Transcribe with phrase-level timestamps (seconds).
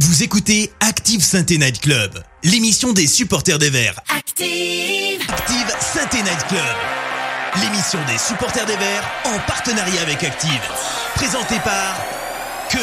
[0.00, 2.10] Vous écoutez Active Sainte Night Club,
[2.42, 4.00] l'émission des supporters des Verts.
[4.08, 6.64] Active Active Sainte Night Club,
[7.62, 10.50] l'émission des supporters des Verts en partenariat avec Active.
[11.14, 11.96] Présentée par
[12.70, 12.80] Keun.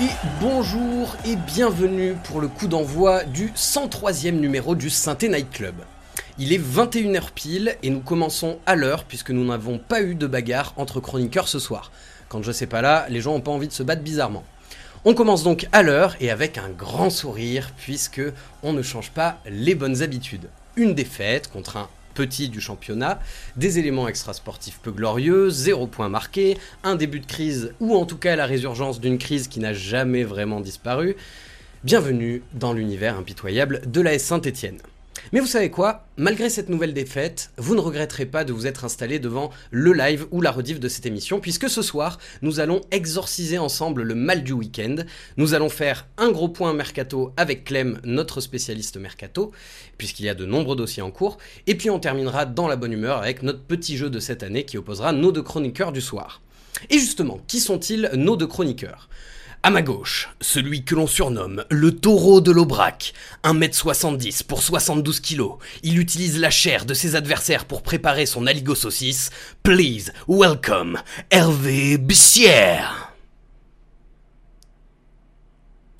[0.00, 0.10] Et
[0.40, 5.74] bonjour et bienvenue pour le coup d'envoi du 103e numéro du Synthé Night Club.
[6.38, 10.28] Il est 21h pile et nous commençons à l'heure puisque nous n'avons pas eu de
[10.28, 11.90] bagarre entre chroniqueurs ce soir.
[12.28, 14.44] Quand je sais pas là, les gens ont pas envie de se battre bizarrement.
[15.06, 18.22] On commence donc à l'heure et avec un grand sourire puisque
[18.62, 20.48] on ne change pas les bonnes habitudes.
[20.76, 23.20] Une défaite contre un petit du championnat,
[23.56, 28.16] des éléments extrasportifs peu glorieux, zéro point marqué, un début de crise ou en tout
[28.16, 31.16] cas la résurgence d'une crise qui n'a jamais vraiment disparu.
[31.82, 34.78] Bienvenue dans l'univers impitoyable de la S Saint-Étienne.
[35.32, 36.06] Mais vous savez quoi?
[36.16, 40.26] Malgré cette nouvelle défaite, vous ne regretterez pas de vous être installé devant le live
[40.30, 44.44] ou la rediff de cette émission, puisque ce soir, nous allons exorciser ensemble le mal
[44.44, 44.96] du week-end.
[45.36, 49.52] Nous allons faire un gros point mercato avec Clem, notre spécialiste mercato,
[49.98, 51.38] puisqu'il y a de nombreux dossiers en cours.
[51.66, 54.64] Et puis on terminera dans la bonne humeur avec notre petit jeu de cette année
[54.64, 56.42] qui opposera nos deux chroniqueurs du soir.
[56.90, 59.08] Et justement, qui sont-ils nos deux chroniqueurs?
[59.64, 63.14] À ma gauche, celui que l'on surnomme le taureau de l'Aubrac.
[63.44, 65.54] 1m70 pour 72 kg.
[65.82, 69.30] Il utilise la chair de ses adversaires pour préparer son aligo saucisse.
[69.62, 70.98] Please welcome
[71.30, 73.14] Hervé Bussière.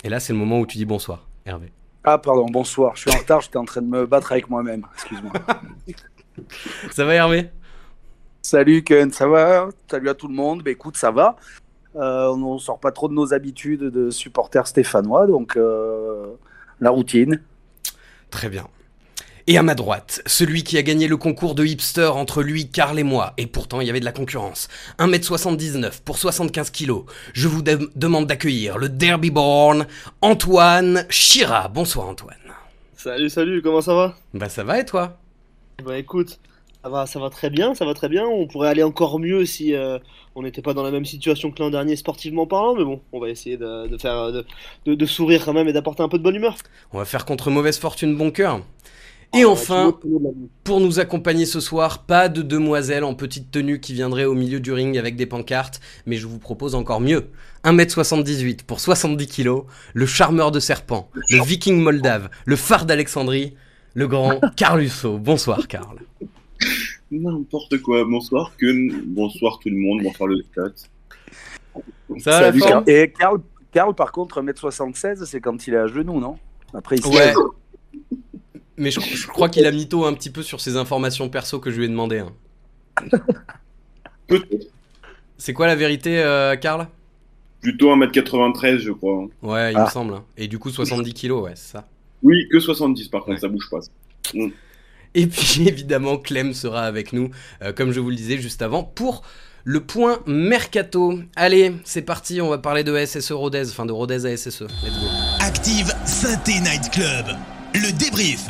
[0.03, 1.71] Et là, c'est le moment où tu dis bonsoir, Hervé.
[2.03, 2.95] Ah, pardon, bonsoir.
[2.95, 4.85] Je suis en retard, j'étais en train de me battre avec moi-même.
[4.93, 5.33] Excuse-moi.
[6.91, 7.49] Ça va, Hervé?
[8.43, 9.69] Salut, Ken, ça va?
[9.89, 10.61] Salut à tout le monde.
[10.61, 11.35] Bah, écoute, ça va.
[11.95, 16.27] Euh, on ne sort pas trop de nos habitudes de supporters stéphanois, donc euh,
[16.81, 17.41] la routine.
[18.29, 18.67] Très bien.
[19.47, 22.97] Et à ma droite, celui qui a gagné le concours de hipster entre lui, Karl
[22.97, 24.67] et moi, et pourtant il y avait de la concurrence.
[24.97, 27.03] 1m79 pour 75 kg.
[27.33, 29.85] Je vous de- demande d'accueillir le Derby Born,
[30.21, 31.67] Antoine Chira.
[31.67, 32.35] Bonsoir Antoine.
[32.97, 34.15] Salut, salut, comment ça va?
[34.33, 35.19] Bah ça va et toi?
[35.85, 36.39] Bah écoute,
[36.85, 38.25] ça va, ça va très bien, ça va très bien.
[38.27, 39.97] On pourrait aller encore mieux si euh,
[40.35, 43.19] on n'était pas dans la même situation que l'an dernier sportivement parlant, mais bon, on
[43.19, 44.45] va essayer de, de faire de,
[44.85, 46.55] de- de sourire quand même et d'apporter un peu de bonne humeur.
[46.93, 48.61] On va faire contre mauvaise fortune bon cœur.
[49.33, 49.97] Et Ah, enfin,
[50.63, 54.59] pour nous accompagner ce soir, pas de demoiselle en petite tenue qui viendrait au milieu
[54.59, 57.29] du ring avec des pancartes, mais je vous propose encore mieux.
[57.63, 59.63] 1m78 pour 70 kg,
[59.95, 63.55] le charmeur de serpent, le viking moldave, le phare d'Alexandrie,
[63.95, 65.17] le grand Karl Husso.
[65.17, 65.97] Bonsoir Karl.
[67.11, 68.03] N'importe quoi.
[68.05, 68.87] Bonsoir, Kun.
[69.05, 70.01] Bonsoir tout le monde.
[70.03, 70.89] Bonsoir le chat.
[72.19, 72.61] Ça Salut.
[72.87, 76.37] Et Karl, Karl, par contre, 1m76, c'est quand il est à genoux, non?
[76.73, 77.25] Après, il se Ouais.
[77.27, 77.35] lève.
[78.77, 81.71] Mais je, je crois qu'il a mytho un petit peu sur ses informations perso que
[81.71, 82.19] je lui ai demandé.
[82.19, 82.31] hein.
[84.27, 84.67] Peut-être.
[85.37, 86.87] C'est quoi la vérité, euh, Karl?
[87.61, 89.27] Plutôt 1m93, je crois.
[89.41, 89.85] Ouais, il Ah.
[89.85, 90.13] me semble.
[90.13, 90.23] hein.
[90.37, 91.87] Et du coup, 70 kilos, ouais, c'est ça.
[92.23, 93.39] Oui, que 70 par contre, Ouais.
[93.41, 93.79] ça bouge pas.
[95.15, 97.31] Et puis évidemment, Clem sera avec nous,
[97.63, 99.23] euh, comme je vous le disais juste avant, pour
[99.63, 101.19] le point mercato.
[101.35, 104.61] Allez, c'est parti, on va parler de SSE Rodez, enfin de Rodez à SSE.
[104.61, 105.07] Let's go.
[105.39, 107.25] Active Sainte Night Club,
[107.73, 108.47] le débrief.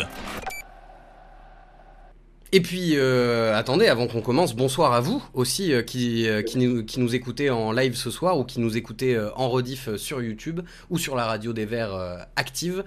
[2.51, 6.59] Et puis, euh, attendez, avant qu'on commence, bonsoir à vous aussi euh, qui, euh, qui,
[6.59, 10.61] nous, écoutez en live ce soir ou qui nous écoutez en rediff sur YouTube
[10.91, 12.83] ou sur la radio des Verts active.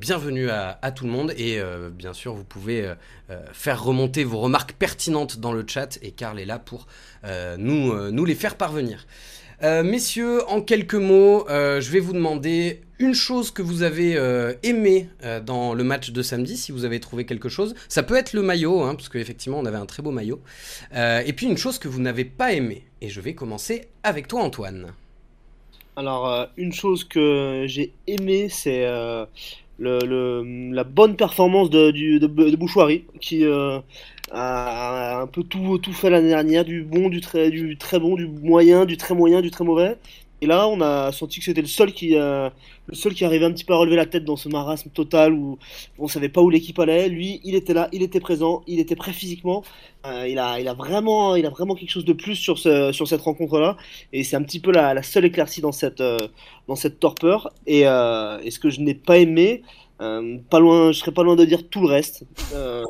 [0.00, 1.60] Bienvenue à, tout le monde et
[1.92, 2.92] bien sûr, vous pouvez
[3.52, 6.86] faire remonter vos remarques pertinentes dans le chat et Karl est là pour
[7.58, 9.06] nous les faire parvenir.
[9.62, 14.16] Euh, messieurs, en quelques mots, euh, je vais vous demander une chose que vous avez
[14.16, 17.76] euh, aimé euh, dans le match de samedi, si vous avez trouvé quelque chose.
[17.88, 20.40] Ça peut être le maillot, hein, parce qu'effectivement, on avait un très beau maillot.
[20.92, 22.82] Et puis une chose que vous n'avez pas aimé.
[23.00, 24.94] Et je vais commencer avec toi, Antoine.
[25.94, 28.84] Alors, une chose que j'ai aimé, c'est
[29.78, 32.20] la bonne performance de, du,
[33.20, 33.44] qui
[34.32, 38.16] a un peu tout, tout fait l'année dernière, du bon, du très, du très bon,
[38.16, 39.96] du moyen, du très moyen, du très mauvais.
[40.40, 42.50] Et là, on a senti que c'était le seul qui, euh,
[42.88, 45.32] le seul qui arrivait un petit peu à relever la tête dans ce marasme total
[45.34, 45.56] où
[46.00, 47.08] on savait pas où l'équipe allait.
[47.08, 49.62] Lui, il était là, il était présent, il était prêt physiquement.
[50.04, 52.90] Euh, il a, il a vraiment, il a vraiment quelque chose de plus sur ce,
[52.90, 53.76] sur cette rencontre-là.
[54.12, 56.18] Et c'est un petit peu la, la seule éclaircie dans cette, euh,
[56.66, 57.52] dans cette torpeur.
[57.68, 59.62] Et, et ce que je n'ai pas aimé,
[60.02, 62.24] euh, pas loin, je serais pas loin de dire tout le reste.
[62.54, 62.82] Euh,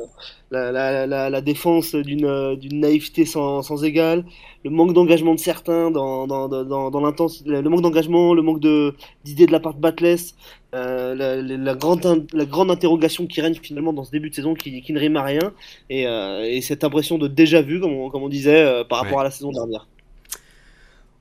[0.51, 4.25] la, la, la, la défense d'une euh, d'une naïveté sans, sans égale,
[4.65, 8.59] le manque d'engagement de certains dans, dans, dans, dans l'intensité, le manque d'engagement, le manque
[8.59, 10.35] d'idées de la part de Batless,
[10.75, 14.53] euh, la, grande, in- la grande interrogation qui règne finalement dans ce début de saison
[14.53, 15.53] qui, qui ne rime à rien,
[15.89, 19.21] et, et cette impression de déjà vu, comme on, comme on disait, par rapport Ouais.
[19.21, 19.87] à la saison dernière.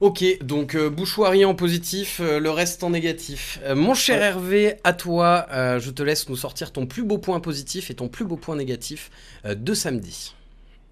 [0.02, 3.60] Ok, donc euh, Bouchoirie en positif, euh, le reste en négatif.
[3.62, 5.46] Euh, mon cher Hervé, à toi,
[5.78, 8.56] je te laisse nous sortir ton plus beau point positif et ton plus beau point
[8.56, 9.12] négatif
[9.44, 10.34] de samedi.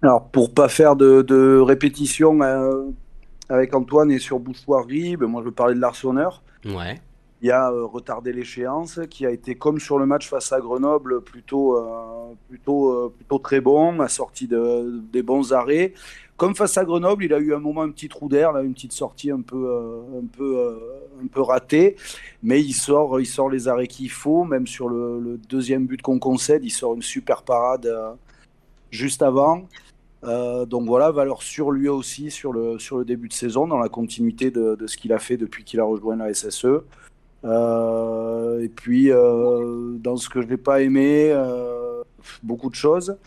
[0.01, 2.39] Alors, pour pas faire de, de répétition
[3.49, 6.41] avec Antoine et sur Bouchoirie, ben moi je veux parler de l'Arseneur.
[6.63, 7.01] Ouais.
[7.41, 11.21] Il a euh, retardé l'échéance, qui a été comme sur le match face à Grenoble,
[11.21, 11.77] plutôt,
[12.47, 15.93] plutôt, plutôt très bon, a sorti de, des bons arrêts.
[16.37, 18.93] Comme face à Grenoble, il a eu un moment un petit trou d'air, une petite
[18.93, 21.95] sortie un peu, euh, un peu, euh, un peu ratée,
[22.41, 24.43] mais il sort, il sort les arrêts qu'il faut.
[24.43, 28.13] Même sur le, deuxième but qu'on concède, il sort une super parade euh,
[28.89, 29.67] juste avant.
[30.23, 33.89] Donc voilà, valeur sur lui aussi sur le, sur le début de saison, dans la
[33.89, 36.65] continuité de, ce qu'il a fait depuis qu'il a rejoint la SSE.
[37.43, 41.33] Et puis, dans ce que je n'ai pas aimé,
[42.43, 43.17] beaucoup de choses.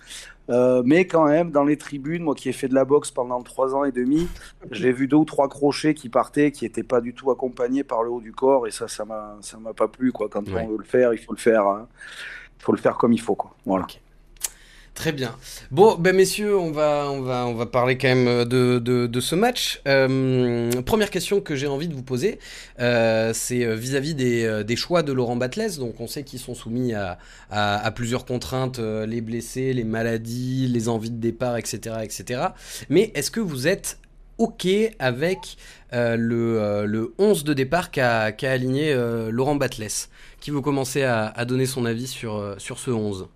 [0.51, 3.43] Euh, mais quand même, dans les tribunes, moi qui ai fait de la boxe pendant
[3.43, 4.29] trois ans et demi,
[4.71, 8.03] j'ai vu deux ou trois crochets qui partaient, qui n'étaient pas du tout accompagnés par
[8.03, 10.29] le haut du corps, et ça, ça m'a, ça m'a pas plu, quoi.
[10.29, 10.63] Quand Ouais.
[10.67, 11.89] on veut le faire, il faut le faire, hein.
[12.59, 13.55] il faut le faire comme il faut, quoi.
[13.65, 13.87] Voilà.
[14.95, 15.37] Très bien.
[15.73, 19.35] Bon, ben messieurs, on va, on va, on va parler quand même de, de, ce
[19.35, 19.83] match.
[19.89, 22.39] Euh, première question que j'ai envie de vous poser,
[22.79, 25.79] euh, c'est euh, vis-à-vis des, choix de Laurent Batles.
[25.79, 27.19] Donc, on sait qu'ils sont soumis à,
[27.97, 32.43] plusieurs contraintes, les blessés, les maladies, les envies de départ, etc., etc.
[32.89, 33.99] Mais est-ce que vous êtes
[34.39, 34.69] OK
[35.01, 35.57] avec
[35.93, 38.95] le, le 11 de départ qu'a aligné
[39.31, 40.09] Laurent Batles?
[40.41, 43.29] Qui veut commencer à, donner son avis sur, sur ce 11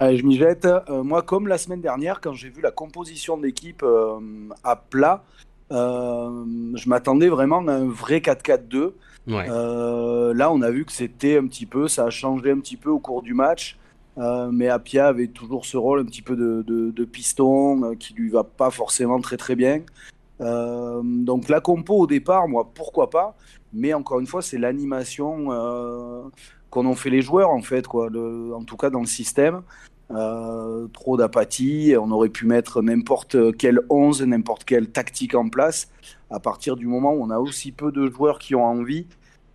[0.00, 0.64] Allez, je m'y jette.
[0.66, 4.18] Euh, moi, comme la semaine dernière, quand j'ai vu la composition d'équipe euh,
[4.62, 5.24] à plat,
[5.72, 8.92] euh, je m'attendais vraiment à un vrai 4-4-2.
[9.26, 9.46] Ouais.
[9.50, 12.76] Euh, là, on a vu que c'était un petit peu, ça a changé un petit
[12.76, 13.76] peu au cours du match.
[14.50, 18.30] Mais Apia avait toujours ce rôle un petit peu de, de- de piston qui lui
[18.30, 19.82] va pas forcément très très bien.
[20.40, 23.36] Donc la compo au départ, moi, pourquoi pas.
[23.72, 25.46] Mais encore une fois, c'est l'animation
[26.70, 28.08] qu'en ont fait les joueurs en fait, quoi.
[28.10, 29.62] Le- en tout cas dans le système.
[30.10, 31.94] Euh, trop d'apathie.
[31.98, 35.90] On aurait pu mettre n'importe quel 11, n'importe quelle tactique en place.
[36.30, 39.06] À partir du moment où on a aussi peu de joueurs qui ont envie,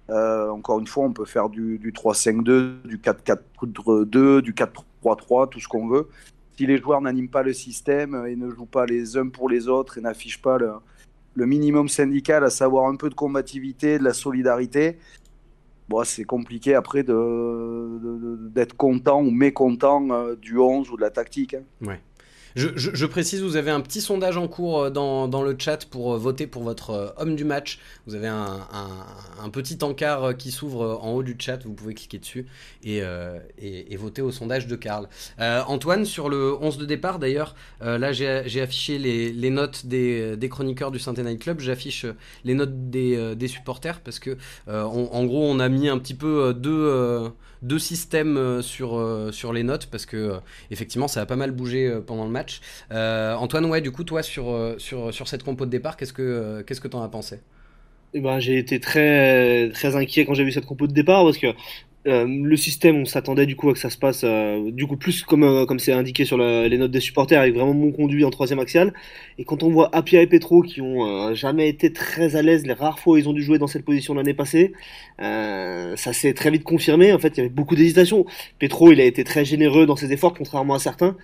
[0.09, 5.59] euh, encore une fois, on peut faire du, du 3-5-2, du 4-4-2, du 4-3-3, tout
[5.59, 6.09] ce qu'on veut.
[6.55, 9.67] Si les joueurs n'animent pas le système et ne jouent pas les uns pour les
[9.67, 14.13] autres et n'affichent pas le minimum syndical, à savoir un peu de combativité, de la
[14.13, 14.99] solidarité,
[16.03, 21.53] c'est compliqué après d'être content ou mécontent euh, du 11 ou de la tactique.
[21.55, 21.63] hein.
[22.55, 26.17] Je, précise, vous avez un petit sondage en cours euh, dans, le chat pour euh,
[26.17, 27.79] voter pour votre euh, homme du match.
[28.05, 28.59] Vous avez un,
[29.51, 32.45] petit encart qui s'ouvre en haut du chat, vous pouvez cliquer dessus
[32.83, 33.01] et,
[33.97, 35.07] voter au sondage de Karl.
[35.39, 40.99] Antoine, sur le 11 de départ d'ailleurs, là j'ai affiché les, notes des, chroniqueurs du
[40.99, 42.05] Saint Night Club, j'affiche
[42.43, 47.31] les notes des, supporters parce que en gros on a mis un petit peu deux,
[47.63, 50.37] deux systèmes euh, sur, euh, sur les notes parce que euh,
[50.69, 52.61] effectivement ça a pas mal bougé pendant le match.
[52.91, 56.81] Antoine, ouais, du coup, toi, sur, sur, sur cette compo de départ, qu'est-ce que qu'est-ce
[56.81, 57.39] que t'en as pensé?
[58.13, 61.37] Eh ben, j'ai été très très inquiet quand j'ai vu cette compo de départ parce
[61.37, 61.47] que
[62.05, 64.97] euh, le système, on s'attendait du coup à que ça se passe euh, du coup
[64.97, 68.25] plus comme euh, comme c'est indiqué sur les notes des supporters avec vraiment mon conduit
[68.25, 68.93] en troisième axial.
[69.37, 72.73] Et quand on voit Apia et Petro qui ont jamais été très à l'aise les
[72.73, 74.73] rares fois où ils ont dû jouer dans cette position l'année passée,
[75.19, 77.13] ça s'est très vite confirmé.
[77.13, 78.25] En fait, il y avait beaucoup d'hésitation.
[78.59, 81.15] Petro, il a été très généreux dans ses efforts contrairement à certains.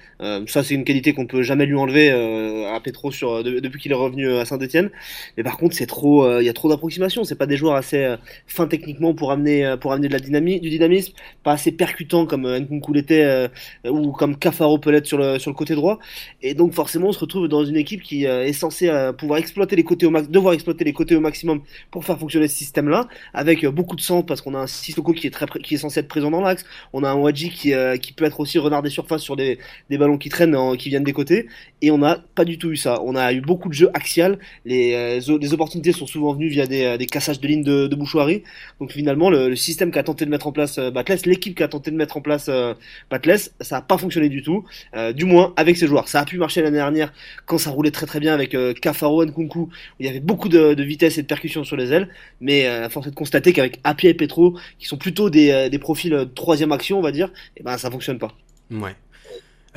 [0.48, 3.92] Ça, c'est une qualité qu'on peut jamais lui enlever à Petro sur de- depuis qu'il
[3.92, 4.90] est revenu à Saint-Etienne.
[5.38, 7.24] Mais par contre, c'est trop, il y a trop d'approximations.
[7.24, 8.16] C'est pas des joueurs assez
[8.48, 12.60] fins techniquement pour amener, pour amener de la dynamique, dynamisme, pas assez percutant comme euh,
[12.60, 13.48] Nkunku l'était euh,
[13.90, 16.00] ou comme Cafaro peut l'être sur le sur le côté droit.
[16.42, 19.76] Et donc forcément, on se retrouve dans une équipe qui euh, est censée pouvoir exploiter
[19.76, 21.62] les côtés au max, devoir exploiter les côtés au maximum
[21.92, 25.28] pour faire fonctionner ce système-là, avec beaucoup de centres parce qu'on a un Sissoko qui
[25.28, 26.66] est très, qui est censé être présent dans l'axe.
[26.94, 29.58] On a un Wadji qui qui peut être aussi renard des surfaces sur des
[29.90, 31.48] des ballons qui traînent, en- qui viennent des côtés.
[31.82, 33.02] Et on n'a pas du tout eu ça.
[33.04, 34.38] On a eu beaucoup de jeux axial.
[34.66, 38.44] Les, les opportunités sont souvent venues via des, des cassages de lignes de, de bouchoirie.
[38.80, 41.64] Donc finalement, le, le système qu'a tenté de mettre en place euh, Batles, l'équipe qui
[41.64, 42.74] a tenté de mettre en place euh,
[43.10, 44.66] Batles, ça n'a pas fonctionné du tout.
[44.96, 46.08] Euh, du moins avec ses joueurs.
[46.08, 47.14] Ça a pu marcher l'année dernière
[47.46, 50.50] quand ça roulait très très bien avec euh, Cafaro Nkunku, où il y avait beaucoup
[50.50, 52.10] de, vitesse et de percussion sur les ailes.
[52.42, 55.80] Mais euh, force est de constater qu'avec Apia et Petro, qui sont plutôt des, euh,
[55.80, 58.34] profils euh, troisième action, on va dire, et ben ça fonctionne pas.
[58.72, 58.96] Ouais.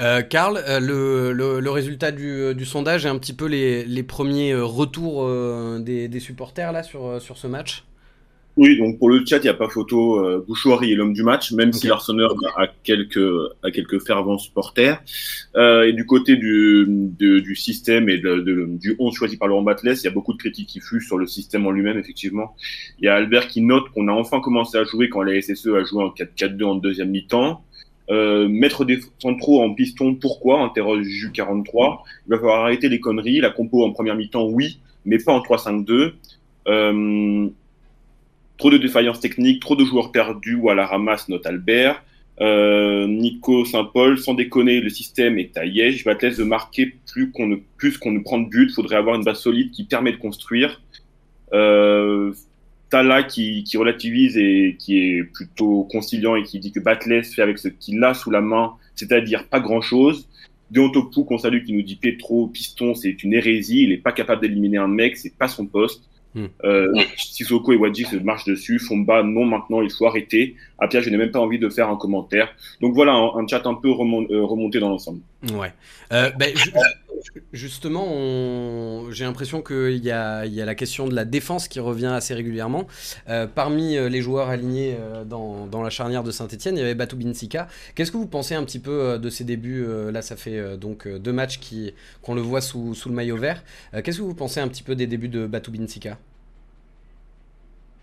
[0.01, 5.25] Euh, euh, le, résultat du, euh, sondage et un petit peu les, premiers euh, retours
[5.25, 7.85] euh, des, supporters là euh, sur ce match?
[8.59, 10.23] Oui, donc pour le chat, il n'y a pas photo.
[10.23, 13.19] Euh, Bouchouari est l'homme du match, même si l'Arseneur a quelques,
[13.63, 15.03] a quelques fervents supporters.
[15.57, 16.87] Euh, et du côté du,
[17.19, 18.41] du système et de,
[18.79, 21.17] du 11 choisi par Laurent Batles, il y a beaucoup de critiques qui fusent sur
[21.17, 22.55] le système en lui-même, effectivement.
[22.99, 25.69] Il y a Albert qui note qu'on a enfin commencé à jouer quand la SSE
[25.69, 27.65] a joué en 4-4-2 en deuxième mi-temps.
[28.11, 30.61] Euh, mettre des centraux en piston, pourquoi?
[30.61, 32.01] Interroge Ju43.
[32.27, 33.41] Il va falloir arrêter les conneries.
[33.41, 36.13] La compo en première mi-temps, oui, mais pas en 3-5-2.
[36.69, 37.49] Euh,
[38.63, 42.01] trop de défaillances techniques, trop de joueurs perdus ou à la ramasse, note Albert.
[42.41, 46.05] Euh, Nico Saint-Paul, sans déconner, le système est à Liège.
[46.05, 48.71] Va de marquer plus qu'on ne, ne prend de but.
[48.71, 50.81] Faudrait avoir une base solide qui permet de construire.
[51.53, 52.33] Euh,
[52.89, 57.59] Tala qui, relativise et qui est plutôt conciliant et qui dit que Batles fait avec
[57.59, 60.29] ce qu'il a sous la main, c'est-à-dire pas grand-chose.
[60.71, 64.41] Deontopou qu'on salue qui nous dit Petro, piston, c'est une hérésie, il n'est pas capable
[64.41, 66.05] d'éliminer un mec, c'est pas son poste.
[66.35, 66.47] Hmm.
[66.65, 68.79] Euh, Sissoko et Wadji se marchent dessus.
[68.79, 70.57] Fomba, non, maintenant, il faut arrêter.
[70.79, 72.55] Apia, je n'ai même pas envie de faire un commentaire.
[72.81, 75.21] Donc voilà, un, chat un peu euh, remonté dans l'ensemble.
[75.51, 75.73] Ouais.
[76.13, 76.55] Euh, ben,
[77.53, 82.87] justement, j'ai l'impression qu'il y a, la question de la défense qui revient assez régulièrement.
[83.29, 84.97] Euh, parmi euh, les joueurs alignés
[85.27, 87.69] dans, dans, la charnière de Saint-Etienne, il y avait Batou Binsika.
[87.95, 91.33] Qu'est-ce que vous pensez un petit peu de ses débuts Là, ça fait donc deux
[91.33, 91.61] matchs
[92.23, 93.63] qu'on le voit sous, sous, le maillot vert.
[94.05, 96.19] Qu'est-ce que vous pensez un petit peu des débuts de Batou Binsika?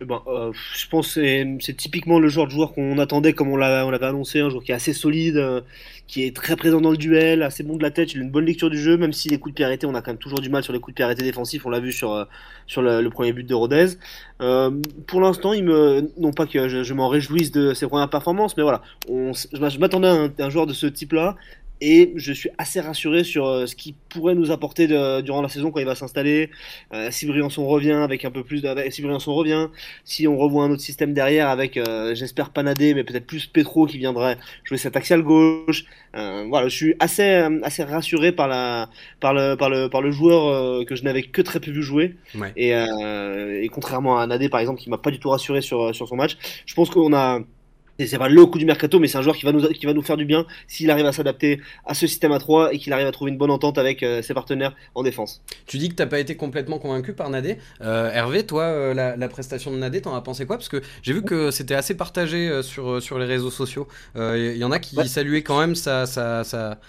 [0.05, 3.57] Bon, euh, je pense que c'est typiquement le genre de joueur qu'on attendait, comme on
[3.57, 5.59] l'avait annoncé, un joueur qui est assez solide, euh,
[6.07, 8.31] qui est très présent dans le duel, assez bon de la tête, il a une
[8.31, 10.17] bonne lecture du jeu, même si les coups de pied arrêtés, on a quand même
[10.17, 12.23] toujours du mal sur les coups de pied arrêtés défensifs, on l'a vu sur, euh,
[12.65, 13.97] sur le, premier but de Rodez.
[14.39, 18.63] pour l'instant, il me, non pas que je, m'en réjouisse de ses premières performances, mais
[18.63, 21.35] voilà, on, je m'attendais à un, joueur de ce type-là,
[21.81, 25.71] et je suis assez rassuré sur euh, ce qu'il pourrait nous apporter durant la saison
[25.71, 26.49] quand il va s'installer.
[26.93, 29.67] Euh, si Briançon revient avec un peu plus de, si Briançon revient,
[30.03, 33.85] si on revoit un autre système derrière avec, euh, j'espère Panadé, mais peut-être plus Petro
[33.85, 35.85] qui viendrait jouer cette axiale gauche.
[36.13, 40.85] voilà, je suis assez assez rassuré par la par le par le par le joueur
[40.85, 42.15] que je n'avais que très peu vu jouer.
[42.55, 46.07] Et, et, contrairement à Nadé par exemple qui m'a pas du tout rassuré sur sur
[46.07, 47.39] son match, je pense qu'on a
[48.07, 49.93] c'est pas le coup du mercato, mais c'est un joueur qui va nous, qui va
[49.93, 52.93] nous faire du bien s'il arrive à s'adapter à ce système à 3 et qu'il
[52.93, 55.41] arrive à trouver une bonne entente avec euh, ses partenaires en défense.
[55.65, 57.57] Tu dis que t'as pas été complètement convaincu par Nadé.
[57.81, 60.57] Euh, Hervé, toi, euh, la, prestation de Nadé, t'en as pensé quoi?
[60.57, 63.87] Parce que j'ai vu que c'était assez partagé sur, sur les réseaux sociaux.
[64.15, 66.79] Il y en a qui saluaient quand même sa, sa, sa,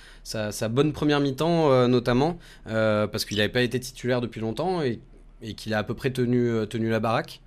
[0.53, 5.01] sa, bonne première mi-temps, notamment, parce qu'il n'avait pas été titulaire depuis longtemps et,
[5.43, 7.41] et qu'il a à peu près tenu, tenu la baraque.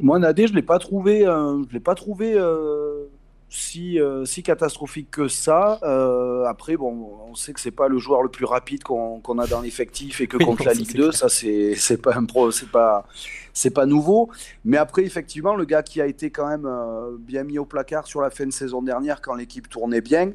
[0.00, 3.04] Moi, Nadé, je l'ai pas trouvé, euh, je l'ai pas trouvé euh,
[3.50, 5.78] si, euh, si catastrophique que ça.
[6.48, 9.60] après, bon, on sait que c'est pas le joueur le plus rapide qu'on a dans
[9.60, 13.06] l'effectif et que contre la Ligue 2, ça c'est pas un pro, c'est pas
[13.74, 14.30] pas nouveau.
[14.64, 16.68] Mais après, effectivement, le gars qui a été quand même
[17.20, 20.32] bien mis au placard sur la fin de saison dernière quand l'équipe tournait bien.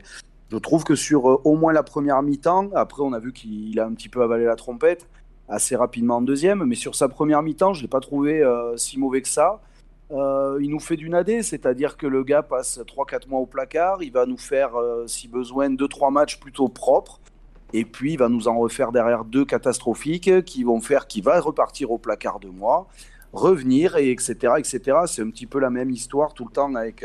[0.49, 3.85] Je trouve que sur au moins la première mi-temps, après on a vu qu'il a
[3.85, 5.07] un petit peu avalé la trompette,
[5.47, 6.63] assez rapidement en deuxième.
[6.65, 9.61] Mais sur sa première mi-temps, je ne l'ai pas trouvé euh, si mauvais que ça.
[10.11, 14.01] Euh, il nous fait du nadé, c'est-à-dire que le gars passe 3-4 mois au placard,
[14.01, 17.19] il va nous faire, euh, si besoin, 2-3 matchs plutôt propres,
[17.73, 21.41] et puis il va nous en refaire derrière deux catastrophiques qui vont faire qu'il va
[21.41, 22.87] repartir au placard de mois,
[23.33, 24.53] revenir, et etc.
[24.57, 24.99] etc.
[25.07, 27.03] C'est un petit peu la même histoire tout le temps avec,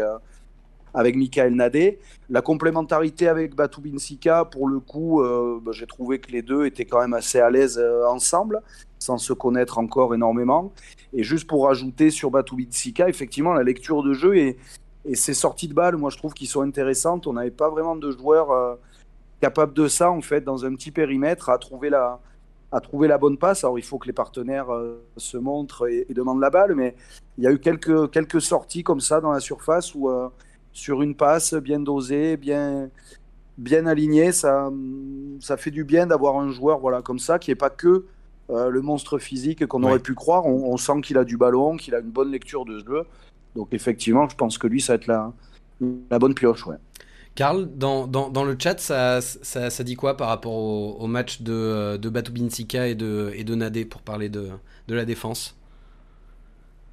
[0.94, 1.98] avec Michael Nadé.
[2.30, 6.84] La complémentarité avec Batubinsika, pour le coup, euh, bah, j'ai trouvé que les deux étaient
[6.84, 8.60] quand même assez à l'aise euh, ensemble,
[8.98, 10.72] sans se connaître encore énormément.
[11.12, 14.58] Et juste pour rajouter sur Batubinsika, effectivement, la lecture de jeu et,
[15.04, 17.26] et ses sorties de balles, moi je trouve qu'ils sont intéressantes.
[17.26, 18.74] On n'avait pas vraiment de joueurs euh,
[19.40, 22.18] capables de ça, en fait, dans un petit périmètre, à trouver la,
[23.18, 23.64] bonne passe.
[23.64, 24.68] Alors il faut que les partenaires
[25.16, 26.94] se montrent et, demandent la balle, mais
[27.38, 30.08] il y a eu quelques sorties comme ça dans la surface où
[30.72, 32.88] sur une passe bien dosée, bien,
[33.58, 34.32] bien alignée.
[34.32, 34.70] Ça,
[35.40, 38.06] ça fait du bien d'avoir un joueur voilà, comme ça qui n'est pas que
[38.50, 40.46] euh, le monstre physique qu'on aurait pu croire.
[40.46, 43.04] On, sent qu'il a du ballon, qu'il a une bonne lecture de jeu.
[43.54, 45.32] Donc effectivement, je pense que lui, ça va être la,
[46.10, 46.66] la bonne pioche.
[46.66, 46.76] Ouais.
[47.34, 51.40] Karl, dans, dans, dans, le chat, ça, ça, ça, dit quoi par rapport au, match
[51.40, 54.48] de, de Batubinsika et de, et de Nadé pour parler de,
[54.88, 55.56] de la défense?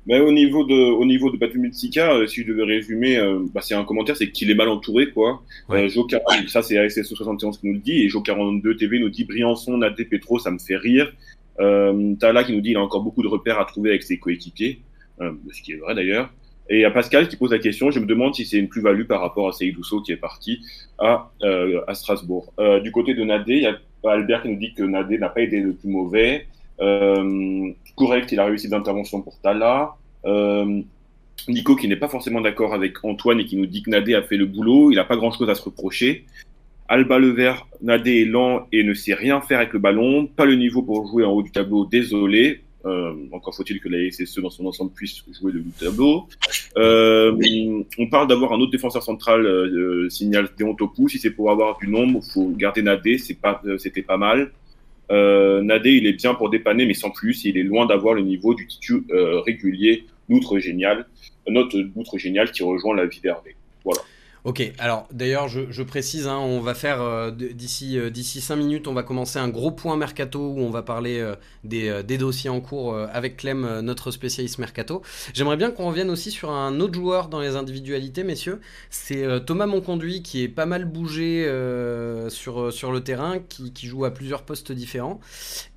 [0.05, 3.75] Mais au niveau de, au niveau de euh, si je devais résumer, euh, bah, c'est
[3.75, 5.41] un commentaire, c'est qu'il est mal entouré, quoi.
[5.69, 5.89] Euh,
[6.47, 10.05] ça c'est ASSO 71 qui nous le dit, et Jo42 TV nous dit Briançon, Nadé,
[10.05, 11.11] Petro, ça me fait rire.
[11.59, 14.17] Euh, Tala qui nous dit il a encore beaucoup de repères à trouver avec ses
[14.17, 14.81] coéquipiers,
[15.21, 16.31] euh, ce qui est vrai d'ailleurs.
[16.69, 19.21] Et à Pascal qui pose la question, je me demande si c'est une plus-value par
[19.21, 20.59] rapport à Seydou qui est parti
[20.99, 22.53] à, euh, à Strasbourg.
[22.59, 25.29] Euh, du côté de Nadé, il y a Albert qui nous dit que Nadé n'a
[25.29, 26.45] pas été le plus mauvais.
[26.81, 29.95] Euh, correct, il a réussi d'intervention pour Tala.
[30.25, 30.81] Euh,
[31.47, 34.21] Nico qui n'est pas forcément d'accord avec Antoine et qui nous dit que Nadé a
[34.21, 34.91] fait le boulot.
[34.91, 36.25] Il n'a pas grand-chose à se reprocher.
[36.87, 40.25] Alba Levert, Nadé est lent et ne sait rien faire avec le ballon.
[40.27, 42.61] Pas le niveau pour jouer en haut du tableau, désolé.
[42.85, 46.27] Euh, encore faut-il que la SSE dans son ensemble puisse jouer le tableau.
[46.77, 47.35] Euh,
[47.97, 51.09] on parle d'avoir un autre défenseur central, euh, signal Deontopou.
[51.09, 54.51] Si c'est pour avoir du nombre, faut garder Nadé, c'était pas mal.
[55.11, 57.45] Euh, Nadé, il est bien pour dépanner, mais sans plus.
[57.45, 61.07] Il est loin d'avoir le niveau du titu euh, régulier, l'outre génial,
[61.47, 63.55] notre outre génial qui rejoint la vie d'Hervé.
[63.83, 64.01] Voilà.
[64.45, 68.87] Ok, alors d'ailleurs je, précise, hein, on va faire euh, d'ici euh, d'ici 5 minutes,
[68.87, 72.49] on va commencer un gros point mercato où on va parler euh, des, euh, dossiers
[72.49, 75.01] en cours euh, avec Clem, euh, notre spécialiste mercato.
[75.33, 78.61] J'aimerais bien qu'on revienne aussi sur un autre joueur dans les individualités, messieurs.
[78.89, 83.39] C'est euh, Thomas Monconduit qui est pas mal bougé euh, sur, euh, sur le terrain,
[83.39, 85.19] qui, joue à plusieurs postes différents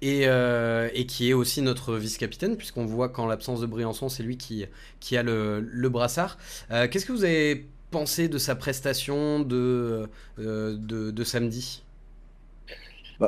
[0.02, 4.22] et, euh, et qui est aussi notre vice-capitaine, puisqu'on voit qu'en l'absence de Briançon, c'est
[4.22, 4.66] lui qui,
[5.00, 6.38] qui a le, le brassard.
[6.70, 10.08] Euh, Qu'est-ce que vous avez pensé de sa prestation de,
[10.40, 11.84] euh, de, de samedi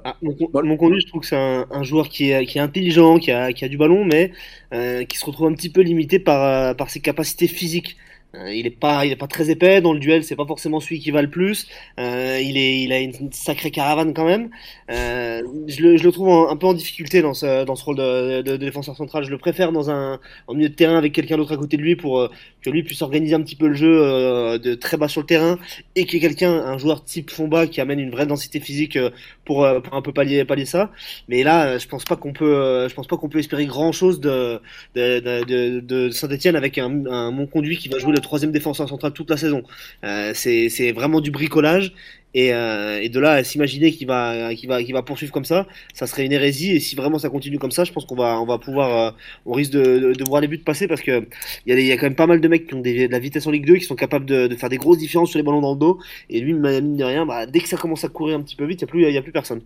[0.04, 2.60] Ah, mon, mon conduit, je trouve que c'est un, un joueur qui est, qui est
[2.60, 4.32] intelligent, qui a, qui a du ballon, mais
[4.72, 7.96] euh, qui se retrouve un petit peu limité par, euh, par ses capacités physiques.
[8.36, 10.80] Euh, il est pas, il est pas très épais dans le duel, c'est pas forcément
[10.80, 11.66] celui qui va le plus.
[11.98, 14.50] Euh, il est, il a une sacrée caravane quand même.
[14.90, 18.96] Euh, je, le, trouve un, peu en difficulté dans ce, dans ce rôle de, défenseur
[18.96, 19.24] central.
[19.24, 21.82] Je le préfère dans un, en milieu de terrain avec quelqu'un d'autre à côté de
[21.82, 22.28] lui pour euh,
[22.62, 25.58] que lui puisse organiser un petit peu le jeu de très bas sur le terrain
[25.96, 28.98] et qu'il y ait quelqu'un, un joueur type Fomba qui amène une vraie densité physique
[29.44, 30.90] pour, un peu pallier, pallier ça.
[31.28, 34.18] Mais là, je pense pas qu'on peut, je pense pas qu'on peut espérer grand chose
[34.18, 34.60] de,
[34.94, 39.36] de, Saint-Etienne avec un, un Monconduit qui va jouer le troisième défenseur central toute la
[39.36, 39.62] saison.
[40.04, 41.94] Euh, c'est, vraiment du bricolage.
[42.36, 45.44] Et, euh, et de là à s'imaginer qu'il va, qu'il va, qu'il va poursuivre comme
[45.44, 46.72] ça, ça serait une hérésie.
[46.72, 49.10] Et si vraiment ça continue comme ça, je pense qu'on va, on va pouvoir, euh,
[49.46, 51.28] on risque de, de, de voir les buts passer parce que
[51.64, 53.20] il y, a y quand même pas mal de mecs qui ont des, de la
[53.20, 55.44] vitesse en Ligue 2, qui sont capables de, de faire des grosses différences sur les
[55.44, 56.00] ballons dans le dos.
[56.28, 58.64] Et lui, mine de rien, bah, dès que ça commence à courir un petit peu
[58.64, 59.60] vite, il n'y a, plus- a personne.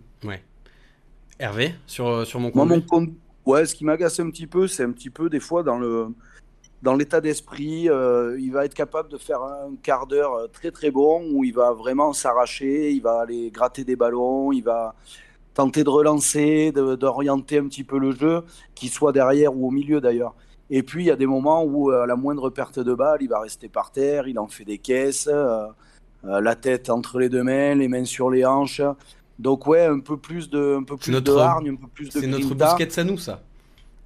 [1.39, 3.09] Hervé, sur, euh, sur mon Moi, conduit mon compte,
[3.45, 6.09] ouais, ce qui m'agace un petit peu, c'est un petit peu des fois dans le
[6.81, 10.71] dans l'état d'esprit, euh, il va être capable de faire un quart d'heure euh, très
[10.71, 14.95] très bon où il va vraiment s'arracher, il va aller gratter des ballons, il va
[15.53, 18.43] tenter de relancer, d'orienter un petit peu le jeu,
[18.75, 20.35] qu'il soit derrière ou au milieu d'ailleurs.
[20.69, 23.17] Et puis il y a des moments où euh, à la moindre perte de balle,
[23.21, 25.67] il va rester par terre, il en fait des caisses, euh,
[26.23, 28.81] la tête entre les deux mains, les mains sur les hanches.
[29.37, 32.07] Donc ouais, un peu plus de, un peu plus notre- de hargne, un peu plus
[32.09, 32.53] de C'est notre.
[32.55, 33.41] Busquets à nous, ça.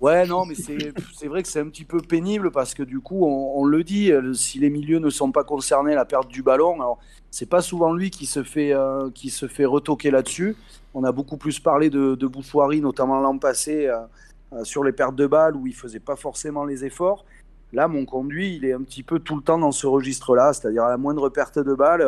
[0.02, 3.26] Ouais, non, mais c'est vrai que c'est un petit peu pénible parce que du coup,
[3.26, 6.74] on, le dit, euh, si les milieux ne sont pas concernés, la perte du ballon,
[6.74, 7.00] alors
[7.32, 10.58] c'est pas souvent lui qui se fait, euh, qui se fait retoquer là-dessus.
[10.94, 15.26] On a beaucoup plus parlé de, de notamment l'an passé, euh, sur les pertes de
[15.26, 17.24] balles où il faisait pas forcément les efforts.
[17.72, 20.84] Là, mon conduit, il est un petit peu tout le temps dans ce registre-là, c'est-à-dire
[20.84, 22.06] à la moindre perte de balle,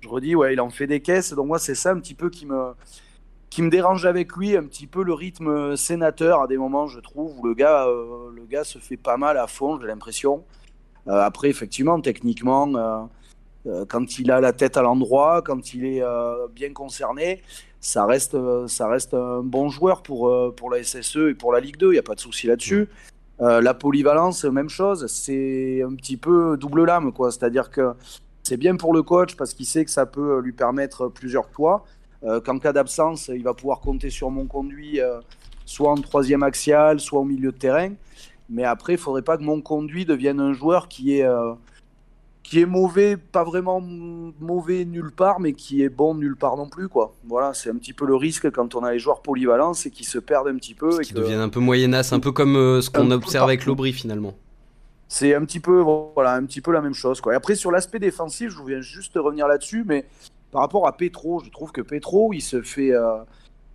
[0.00, 1.32] je redis, ouais, il en fait des caisses.
[1.32, 2.72] Donc moi, c'est ça un petit peu qui me,
[3.56, 7.00] qui me dérange avec lui, un petit peu le rythme sénateur à des moments, je
[7.00, 10.44] trouve, où le gars, euh, le gars se fait pas mal à fond, j'ai l'impression.
[11.08, 13.00] Euh, après, effectivement, techniquement, euh,
[13.66, 17.40] euh, quand il a la tête à l'endroit, quand il est euh, bien concerné,
[17.80, 21.50] ça reste, euh, ça reste un bon joueur pour, euh, pour la SSE et pour
[21.50, 22.90] la Ligue 2, il n'y a pas de souci là-dessus.
[23.40, 27.32] Euh, la polyvalence, même chose, c'est un petit peu double lame, quoi.
[27.32, 27.94] C'est-à-dire que
[28.42, 31.86] c'est bien pour le coach parce qu'il sait que ça peut lui permettre plusieurs toits.
[32.26, 35.20] Euh, qu'en cas d'absence, il va pouvoir compter sur mon conduit, euh,
[35.64, 37.92] soit en troisième axial, soit au milieu de terrain.
[38.48, 41.52] Mais après, il faudrait pas que mon conduit devienne un joueur qui est, euh,
[42.42, 46.68] qui est mauvais, pas vraiment mauvais nulle part, mais qui est bon nulle part non
[46.68, 46.88] plus.
[46.88, 47.12] Quoi.
[47.26, 50.06] Voilà, c'est un petit peu le risque quand on a les joueurs polyvalents, c'est qu'ils
[50.06, 51.00] se perdent un petit peu.
[51.02, 54.34] et deviennent un peu moyennasse, un peu comme euh, ce qu'on observe avec l'Aubry finalement.
[55.08, 55.80] C'est un petit peu
[56.14, 57.32] voilà, un petit peu la même chose quoi.
[57.32, 60.04] Et après sur l'aspect défensif, je viens juste revenir là-dessus mais
[60.50, 63.18] par rapport à Petro, je trouve que Petro, il se fait euh,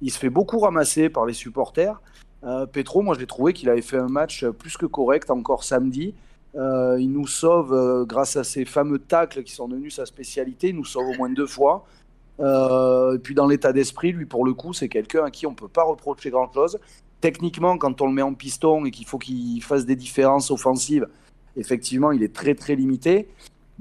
[0.01, 2.01] il se fait beaucoup ramasser par les supporters.
[2.43, 6.15] Euh, Petro, moi j'ai trouvé qu'il avait fait un match plus que correct encore samedi.
[6.55, 10.75] Euh, il nous sauve grâce à ces fameux tacles qui sont devenus sa spécialité, il
[10.75, 11.85] nous sauve au moins deux fois.
[12.39, 15.67] Et puis dans l'état d'esprit, lui pour le coup, c'est quelqu'un à qui on peut
[15.67, 16.79] pas reprocher grand-chose.
[17.19, 21.07] Techniquement, quand on le met en piston et qu'il faut qu'il fasse des différences offensives,
[21.55, 23.27] effectivement, il est très très limité.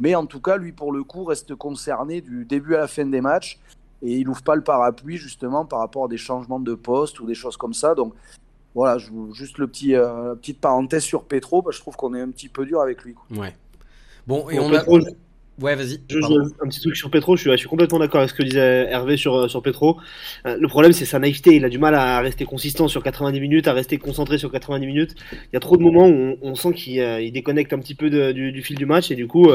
[0.00, 3.04] Mais en tout cas, lui, pour le coup, reste concerné du début à la fin
[3.04, 3.58] des matchs.
[4.02, 7.26] Et il ouvre pas le parapluie, justement, par rapport à des changements de poste ou
[7.26, 7.94] des choses comme ça.
[7.94, 8.14] Donc,
[8.74, 11.96] voilà, je, juste le petit, euh, la petite parenthèse sur Petro, parce que je trouve
[11.96, 13.14] qu'on est un petit peu dur avec lui.
[13.14, 13.24] quoi.
[13.36, 13.54] Ouais.
[14.26, 15.10] Bon, et Bon, on a.
[15.60, 15.94] Ouais, vas-y.
[15.94, 18.86] un petit truc sur Petro, je suis, je suis complètement d'accord avec ce que disait
[18.90, 19.98] Hervé sur, euh, sur Petro.
[20.46, 21.54] Euh, le problème, c'est sa naïveté.
[21.54, 24.86] Il a du mal à rester consistant sur 90 minutes, à rester concentré sur 90
[24.86, 25.14] minutes.
[25.32, 28.10] Il y a trop de moments où on, sent qu'il euh, déconnecte un petit peu
[28.32, 29.48] du, fil du match et du coup,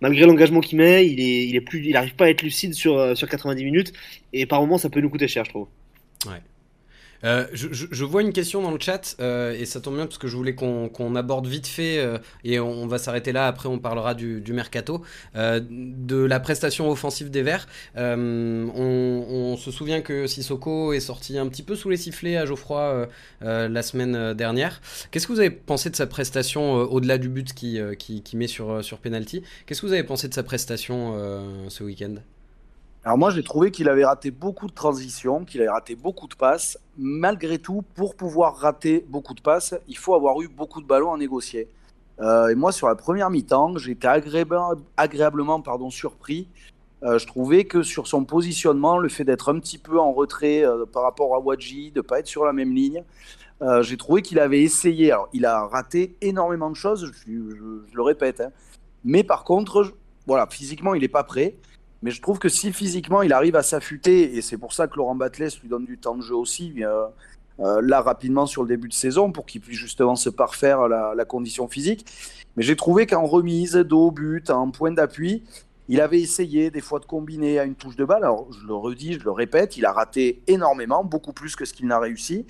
[0.00, 2.74] malgré l'engagement qu'il met, il est, il est plus, il arrive pas à être lucide
[2.74, 3.92] sur, sur 90 minutes
[4.32, 5.68] et par moments, ça peut nous coûter cher, je trouve.
[6.26, 6.40] Ouais.
[7.24, 10.28] Euh, je, vois une question dans le chat euh, et ça tombe bien parce que
[10.28, 13.46] je voulais qu'on aborde vite fait euh, et on, va s'arrêter là.
[13.46, 15.02] Après, on parlera du, mercato
[15.34, 17.66] de la prestation offensive des Verts.
[17.96, 23.08] On, se souvient que Sissoko est sorti un petit peu sous les sifflets à Geoffroy
[23.40, 24.80] la semaine dernière.
[25.10, 28.84] Qu'est-ce que vous avez pensé de sa prestation au-delà du but qui, qui, met sur,
[28.84, 29.42] sur penalty?
[29.66, 31.14] Qu'est-ce que vous avez pensé de sa prestation
[31.68, 32.16] ce week-end?
[33.08, 36.34] Alors moi, j'ai trouvé qu'il avait raté beaucoup de transitions, qu'il avait raté beaucoup de
[36.34, 36.78] passes.
[36.98, 41.14] Malgré tout, pour pouvoir rater beaucoup de passes, il faut avoir eu beaucoup de ballons
[41.14, 41.68] à négocier.
[42.20, 46.48] Euh, et moi, sur la première mi-temps, j'étais agréablement pardon, surpris.
[47.02, 50.62] Euh, je trouvais que sur son positionnement, le fait d'être un petit peu en retrait
[50.66, 53.04] euh, par rapport à Wadji, de ne pas être sur la même ligne,
[53.80, 55.12] j'ai trouvé qu'il avait essayé.
[55.12, 58.42] Alors, il a raté énormément de choses, je, le répète.
[58.42, 58.50] Hein.
[59.02, 59.94] Mais par contre,
[60.26, 61.56] voilà, physiquement, il n'est pas prêt.
[62.02, 64.96] Mais je trouve que si physiquement il arrive à s'affûter, et c'est pour ça que
[64.96, 67.06] Laurent Batles lui donne du temps de jeu aussi, euh,
[67.60, 71.14] euh, là rapidement sur le début de saison, pour qu'il puisse justement se parfaire la,
[71.16, 72.06] la condition physique.
[72.56, 75.42] Mais j'ai trouvé qu'en remise, dos, but, en point d'appui,
[75.88, 78.22] il avait essayé des fois de combiner à une touche de balle.
[78.22, 81.72] Alors je le redis, je le répète, il a raté énormément, beaucoup plus que ce
[81.72, 82.46] qu'il n'a réussi.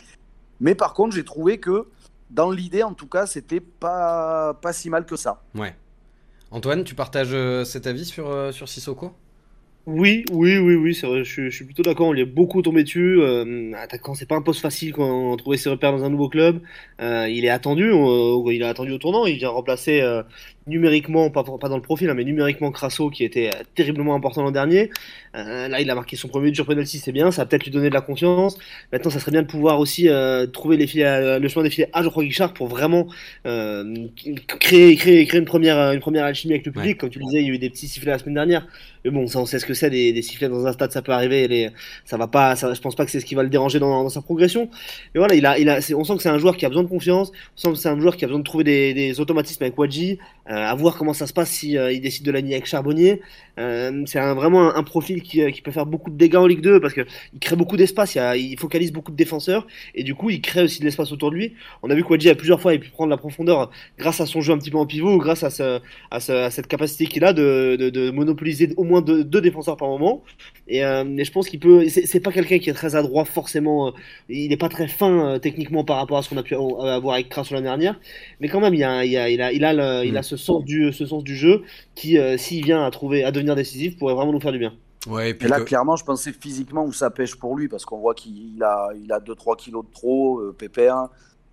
[0.61, 1.87] Mais par contre, j'ai trouvé que
[2.31, 5.43] dans l'idée, en tout cas, c'était pas, pas si mal que ça.
[5.55, 5.75] Ouais.
[6.51, 9.13] Antoine, tu partages euh, cet avis sur, sur Sissoko?
[9.91, 13.23] Oui, oui, oui, oui, vrai, je, suis plutôt d'accord, on lui est beaucoup tombé dessus.
[13.23, 16.29] Euh, attaquant, c'est pas un poste facile quand on trouvait ses repères dans un nouveau
[16.29, 16.61] club.
[17.01, 20.23] Euh, il est attendu, il est attendu au tournant, il vient remplacer euh,
[20.69, 24.43] numériquement, pas, pas dans le profil, hein, mais numériquement Crasso qui était euh, terriblement important
[24.43, 24.91] l'an dernier.
[25.35, 27.65] Euh, là, il a marqué son premier but sur penalty, c'est bien, ça va peut-être
[27.65, 28.59] lui donner de la confiance.
[28.93, 31.91] Maintenant, ça serait bien de pouvoir aussi euh, trouver les filets, le chemin des filets
[31.93, 33.07] à Geoffroy Guichard pour vraiment
[33.45, 36.99] créer, créer, créer une première, une première alchimie avec le public.
[36.99, 38.67] Comme tu le disais, il y a eu des petits sifflets la semaine dernière.
[39.05, 41.03] Mais bon, ça, on sait ce que c'est, des, des, sifflets dans un stade, ça
[41.03, 41.47] peut arriver.
[41.47, 41.71] Les,
[42.05, 44.03] ça va pas, ça, je pense pas que c'est ce qui va le déranger dans,
[44.03, 44.69] dans sa progression.
[45.15, 46.83] Mais voilà, il a, il a, on sent que c'est un joueur qui a besoin
[46.83, 47.31] de confiance.
[47.57, 49.79] On sent que c'est un joueur qui a besoin de trouver des, des automatismes avec
[49.79, 50.19] Wadji.
[50.51, 53.21] Euh, à voir comment ça se passe si euh, il décide de l'année avec Charbonnier.
[53.59, 56.95] Euh, c'est vraiment un, profil qui, peut faire beaucoup de dégâts en Ligue 2 parce
[56.95, 57.01] que
[57.35, 60.79] il crée beaucoup d'espace, il, focalise beaucoup de défenseurs et du coup il crée aussi
[60.79, 61.55] de l'espace autour de lui.
[61.83, 64.41] On a vu qu'Wadji a plusieurs fois il pu prendre la profondeur grâce à son
[64.41, 68.11] jeu un petit peu en pivot ou grâce à, à, cette capacité qu'il a de,
[68.11, 70.23] monopoliser au moins deux, défenseurs par moment.
[70.69, 71.89] Et, je pense qu'il peut.
[71.89, 73.93] C'est pas quelqu'un qui est très adroit forcément.
[74.29, 77.29] Il n'est pas très fin techniquement par rapport à ce qu'on a pu avoir avec
[77.29, 77.99] Kras l'année dernière,
[78.41, 80.65] mais quand même il a, il a, il a, il a, il a ce sens
[80.65, 81.63] du, ce sens du jeu
[81.95, 84.75] qui, euh, s'il vient à, trouver, à devenir décisif, pourrait vraiment nous faire du bien.
[85.07, 87.99] Ouais, et, puis là, clairement, je pensais physiquement où ça pêche pour lui, parce qu'on
[87.99, 91.09] voit qu'il a, il a 2-3 kilos de trop, euh, pépère.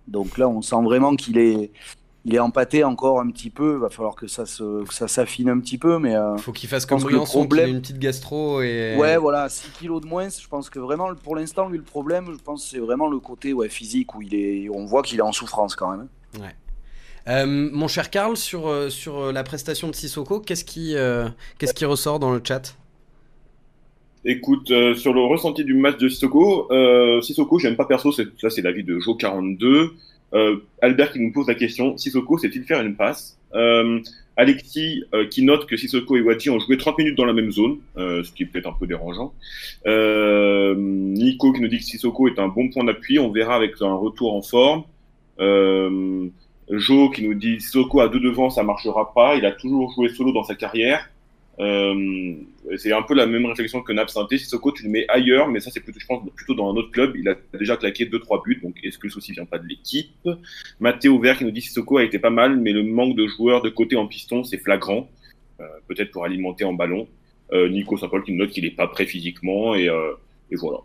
[0.08, 1.70] Donc là, on sent vraiment qu'il est,
[2.24, 3.74] il est empâté encore un petit peu.
[3.74, 5.98] Il va falloir que ça, se, ça s'affine un petit peu.
[5.98, 7.70] Mais euh, faut qu'il fasse comme Briançon, problème...
[7.70, 8.62] une petite gastro.
[8.62, 8.96] Et...
[8.98, 10.28] Ouais, voilà, 6 kilos de moins.
[10.28, 13.52] Je pense que vraiment, pour l'instant, lui, le problème, je pense, c'est vraiment le côté
[13.52, 16.08] ouais, physique où il est, on voit qu'il est en souffrance quand même.
[16.40, 16.54] Ouais.
[17.28, 20.94] Euh, mon cher Karl, sur, euh, sur euh, la prestation de Sissoko, qu'est-ce qui,
[21.58, 22.76] qui ressort dans le chat?
[24.24, 28.62] Écoute, sur le ressenti du match de Sissoko, euh, Sissoko, j'aime pas perso, ça c'est
[28.62, 29.90] l'avis de Jo42.
[30.82, 33.38] Albert qui nous pose la question, Sissoko sait-il faire une passe?
[34.36, 37.78] Alexis qui note que Sissoko et Wadji ont joué 30 minutes dans la même zone,
[37.96, 39.32] ce qui est peut-être un peu dérangeant.
[39.86, 43.94] Nico qui nous dit que Sissoko est un bon point d'appui, on verra avec un
[43.94, 44.82] retour en forme.
[46.68, 49.36] Jo qui nous dit Soko à deux devant, ça marchera pas.
[49.36, 51.08] Il a toujours joué solo dans sa carrière.
[51.58, 52.34] Euh,
[52.76, 54.38] c'est un peu la même réflexion que Napsanté.
[54.38, 56.90] Soko, tu le mets ailleurs, mais ça, c'est plutôt, je pense, plutôt dans un autre
[56.90, 57.14] club.
[57.16, 58.60] Il a déjà claqué deux, trois buts.
[58.62, 60.10] Donc, est-ce que le souci vient pas de l'équipe?
[60.80, 63.62] Mathéo Vert qui nous dit Soko a été pas mal, mais le manque de joueurs
[63.62, 65.08] de côté en piston, c'est flagrant.
[65.60, 67.08] Euh, peut-être pour alimenter en ballon.
[67.52, 69.86] Euh, Nico Saint-Paul qui note qu'il est pas prêt physiquement et,
[70.50, 70.78] et voilà.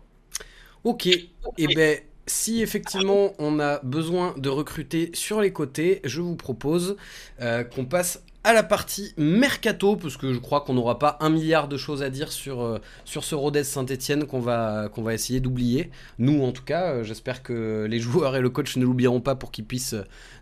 [0.84, 1.06] Ok.
[1.06, 6.36] Et eh ben, si effectivement on a besoin de recruter sur les côtés, je vous
[6.36, 6.96] propose
[7.40, 11.30] euh, qu'on passe à la partie mercato, parce que je crois qu'on n'aura pas un
[11.30, 15.90] milliard de choses à dire sur, euh, sur ce Rodez Saint-Etienne qu'on va, essayer d'oublier.
[16.18, 19.36] Nous, en tout cas, euh, j'espère que les joueurs et le coach ne l'oublieront pas
[19.36, 19.94] pour qu'ils puissent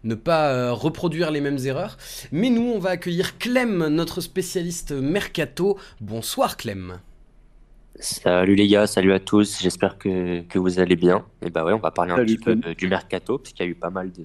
[0.04, 1.98] ne pas reproduire les mêmes erreurs.
[2.32, 5.78] Mais nous, on va accueillir Clem, notre spécialiste mercato.
[6.00, 7.00] Bonsoir Clem.
[8.00, 11.26] Salut les gars, salut à tous, j'espère que, que, vous allez bien.
[11.44, 13.70] Et bah ouais, on va parler un petit peu du mercato, parce qu'il y a
[13.70, 14.24] eu pas mal de,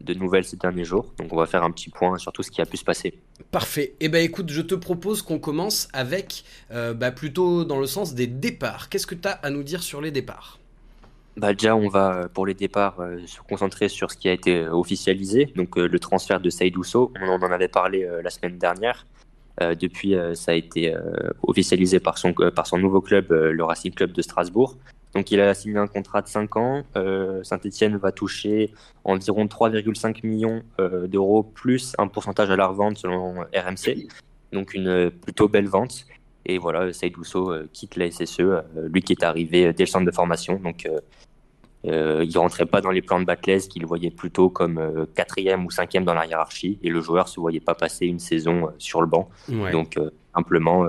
[0.00, 1.12] de nouvelles ces derniers jours.
[1.18, 3.20] Donc on va faire un petit point sur tout ce qui a pu se passer.
[3.50, 3.94] Parfait.
[4.00, 8.26] Eh ben écoute, je te propose qu'on commence avec bah, plutôt dans le sens des
[8.26, 8.88] départs.
[8.88, 10.58] Qu'est-ce que tu as à nous dire sur les départs?
[11.36, 12.96] Bah déjà, on va pour les départs
[13.26, 17.12] se concentrer sur ce qui a été officialisé, donc le transfert de Saïd Ousso.
[17.20, 19.04] On en avait parlé la semaine dernière.
[19.60, 20.94] Depuis, ça a été
[21.42, 24.76] officialisé par son, par son nouveau club, le Racing Club de Strasbourg.
[25.14, 26.84] Donc il a signé un contrat de 5 ans.
[26.96, 28.72] Euh, Saint-Etienne va toucher
[29.04, 34.08] environ 3,5 millions euh, d'euros plus un pourcentage à la revente selon RMC.
[34.52, 36.06] Donc une plutôt belle vente.
[36.44, 38.40] Et voilà, Saïd euh, quitte la SSE,
[38.88, 40.58] lui qui est arrivé dès le centre de formation.
[40.58, 40.88] Donc
[41.84, 45.70] il ne rentrait pas dans les plans de Batles qu'il voyait plutôt comme quatrième ou
[45.70, 46.78] cinquième dans la hiérarchie.
[46.82, 49.28] Et le joueur ne se voyait pas passer une saison sur le banc.
[49.48, 49.98] Donc
[50.34, 50.86] simplement...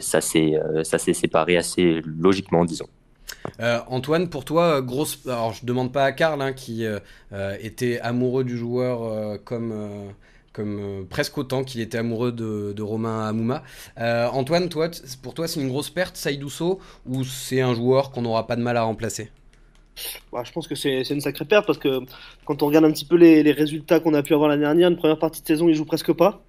[0.00, 2.88] ça s'est séparé assez logiquement, disons.
[3.60, 5.20] Euh, Antoine, pour toi, grosse.
[5.26, 6.98] Alors, je demande pas à Karl, hein, qui euh,
[7.32, 10.12] euh, était amoureux du joueur comme,
[10.52, 13.62] comme presque autant qu'il était amoureux de, Romain Amouma.
[13.96, 14.88] Antoine, toi,
[15.22, 18.62] pour toi, c'est une grosse perte, Saïdousso, ou c'est un joueur qu'on n'aura pas de
[18.62, 19.30] mal à remplacer?
[20.32, 22.00] Bah, je pense que c'est une sacrée perte parce que
[22.44, 24.96] quand on regarde un petit peu les, résultats qu'on a pu avoir l'année dernière, une
[24.96, 26.42] première partie de saison, il joue presque pas.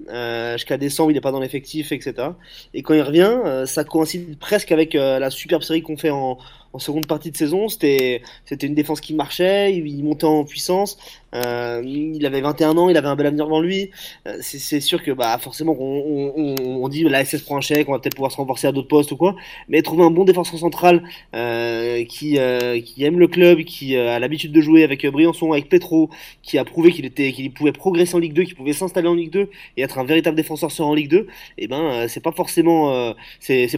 [0.53, 2.29] Jusqu'à décembre, il n'est pas dans l'effectif, etc.
[2.73, 6.37] Et quand il revient, ça coïncide presque avec la superbe série qu'on fait en,
[6.73, 8.21] en seconde partie de saison, c'était
[8.61, 10.97] une défense qui marchait, il, montait en puissance.
[11.35, 13.91] Euh, il avait 21 ans, il avait un bel avenir devant lui.
[14.27, 17.89] Euh, c'est sûr que bah forcément on, on, on, dit la SS prend un chèque,
[17.89, 19.35] on va peut-être pouvoir se renforcer à d'autres postes ou quoi.
[19.67, 21.03] Mais trouver un bon défenseur central
[21.35, 22.37] euh, qui
[22.83, 26.09] qui aime le club, qui a l'habitude de jouer avec Briançon, avec Petro,
[26.43, 29.31] qui a prouvé qu'il était pouvait progresser en Ligue 2, qu'il pouvait s'installer en Ligue
[29.31, 31.17] 2 et être un véritable défenseur sur en Ligue 2.
[31.57, 33.13] Et eh ben c'est pas forcément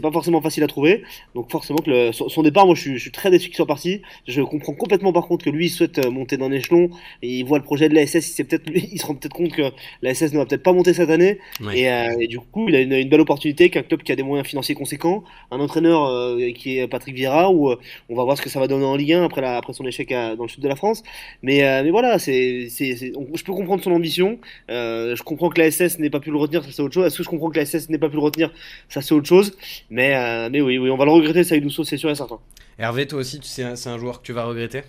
[0.02, 1.04] pas forcément facile à trouver.
[1.36, 4.02] Donc forcément que le, son départ, moi je suis, très déçu qu'il soit parti.
[4.28, 6.90] Je comprends complètement par contre que lui il souhaite euh, monter d'un échelon
[7.22, 8.40] et il voit le projet de la SS.
[8.92, 11.40] Il, se rend peut-être compte que la SS ne va peut-être pas monter cette année.
[11.62, 14.48] Euh, et, du coup, il a une, belle opportunité qu'un club qui a des moyens
[14.48, 17.72] financiers conséquents, un entraîneur euh, qui est Patrick Vieira, où
[18.10, 19.86] on va voir ce que ça va donner en Ligue 1 après, la, après son
[19.86, 21.04] échec dans le sud de la France.
[21.42, 24.40] Mais, mais voilà, c'est, je peux comprendre son ambition.
[24.70, 27.06] je comprends que la SS n'ait pas pu le retenir, ça c'est autre chose.
[27.06, 28.52] Est-ce que je comprends que la SS n'ait pas pu le retenir
[28.90, 29.58] Ça c'est autre chose.
[29.90, 32.40] Mais, mais oui, oui, on va le regretter, Saïdousso, c'est sûr et certain.
[32.80, 34.84] Hervé, toi aussi, c'est un, joueur que tu vas regretter?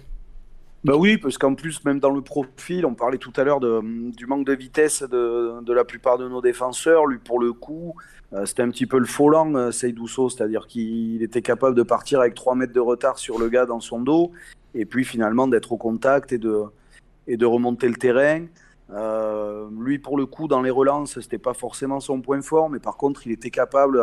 [0.85, 4.26] Bah oui, parce qu'en plus, même dans le profil, on parlait tout à l'heure du
[4.26, 7.07] manque de vitesse de, la plupart de nos défenseurs.
[7.07, 7.96] Lui, pour le coup,
[8.33, 12.35] euh, c'était un petit peu le folant, euh, c'est-à-dire qu'il était capable de partir avec
[12.35, 14.31] 3 mètres de retard sur le gars dans son dos,
[14.72, 18.46] et puis finalement d'être au contact et de, remonter le terrain.
[18.90, 22.79] Euh, lui, pour le coup, dans les relances, c'était pas forcément son point fort, mais
[22.79, 24.00] par contre, il était capable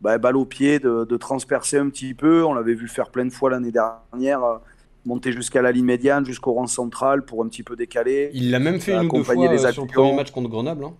[0.00, 2.44] bah, balle au pied, de, transpercer un petit peu.
[2.44, 4.58] On l'avait vu faire plein de fois l'année dernière, euh,
[5.04, 8.30] monter jusqu'à la ligne médiane, jusqu'au rang central pour un petit peu décaler.
[8.34, 10.48] Il l'a même fait une ou deux fois les euh, sur le premier match contre
[10.48, 10.84] Grenoble.
[10.84, 10.94] Hein.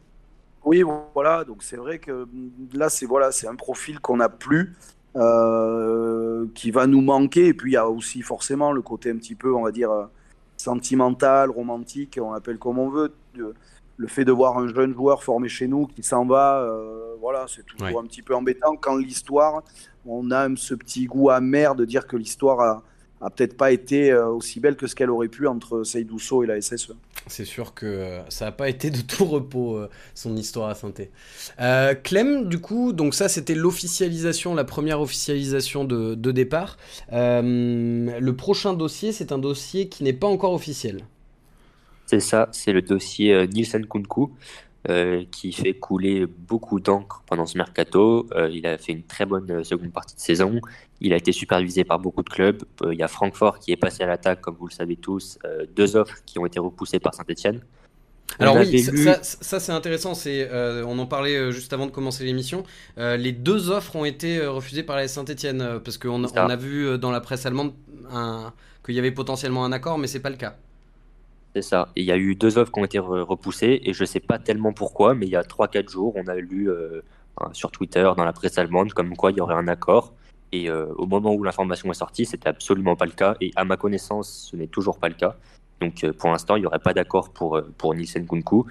[0.65, 0.83] Oui,
[1.15, 1.45] voilà.
[1.45, 2.27] Donc c'est vrai que
[2.75, 4.75] là, c'est voilà, c'est un profil qu'on n'a plus.
[5.17, 7.47] Euh, qui va nous manquer.
[7.47, 9.91] Et puis il y a aussi forcément le côté un petit peu, on va dire,
[10.57, 13.13] sentimental, romantique, on l'appelle comme on veut,
[13.99, 17.45] le fait de voir un jeune joueur formé chez nous qui s'en va, euh, voilà,
[17.49, 19.63] c'est toujours un petit peu embêtant quand l'histoire,
[20.07, 22.83] on a ce petit goût amer de dire que l'histoire a,
[23.21, 26.47] a peut-être pas été euh, aussi belle que ce qu'elle aurait pu entre Seydousso et
[26.47, 26.93] la SSE.
[27.27, 29.81] C'est sûr que euh, ça n'a pas été de tout repos
[30.15, 31.11] son histoire à Sainté.
[31.61, 36.77] Euh, Clem, du coup, donc ça c'était l'officialisation, la première officialisation de, de départ.
[37.11, 41.03] le prochain dossier, c'est un dossier qui n'est pas encore officiel.
[42.09, 44.33] C'est ça, c'est le dossier euh, Nielsen Kunku
[44.89, 48.27] euh, qui fait couler beaucoup d'encre pendant ce mercato.
[48.33, 50.59] Euh, il a fait une très bonne seconde partie de saison.
[51.03, 52.63] Il a été supervisé par beaucoup de clubs.
[52.91, 55.39] il y a Francfort qui est passé à l'attaque, comme vous le savez tous.
[55.77, 57.61] deux offres qui ont été repoussées par Saint-Etienne.
[58.39, 60.15] Alors oui, ça, c'est intéressant.
[60.15, 60.49] C'est,
[60.85, 62.65] on en parlait juste avant de commencer l'émission.
[62.97, 67.11] les deux offres ont été refusées par la Saint-Etienne parce qu'on on a vu dans
[67.11, 67.75] la presse allemande
[68.85, 70.57] qu'il y avait potentiellement un accord, mais c'est pas le cas.
[71.59, 71.89] C'est ça.
[71.97, 74.39] Il y a eu deux offres qui ont été repoussées et je ne sais pas
[74.39, 77.01] tellement pourquoi, mais il y a 3-4 jours, on a lu euh,
[77.53, 80.15] sur Twitter, dans la presse allemande, comme quoi il y aurait un accord.
[80.53, 83.35] Et euh, au moment où l'information est sortie, c'était absolument pas le cas.
[83.41, 85.35] Et à ma connaissance, ce n'est toujours pas le cas.
[85.81, 88.65] Donc euh, pour l'instant, il n'y aurait pas d'accord pour, pour Nielsen Kunku.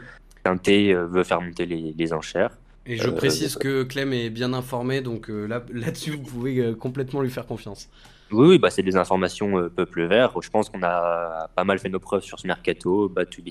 [0.46, 2.58] Quintet veut faire monter les, les enchères.
[2.86, 7.32] Et je précise que Clem est bien informé, donc là, là-dessus, vous pouvez complètement lui
[7.32, 7.90] faire confiance.
[8.32, 10.34] Oui, bah, c'est des informations euh, peuple vert.
[10.42, 13.08] Je pense qu'on a pas mal fait nos preuves sur ce mercato.
[13.08, 13.44] Batu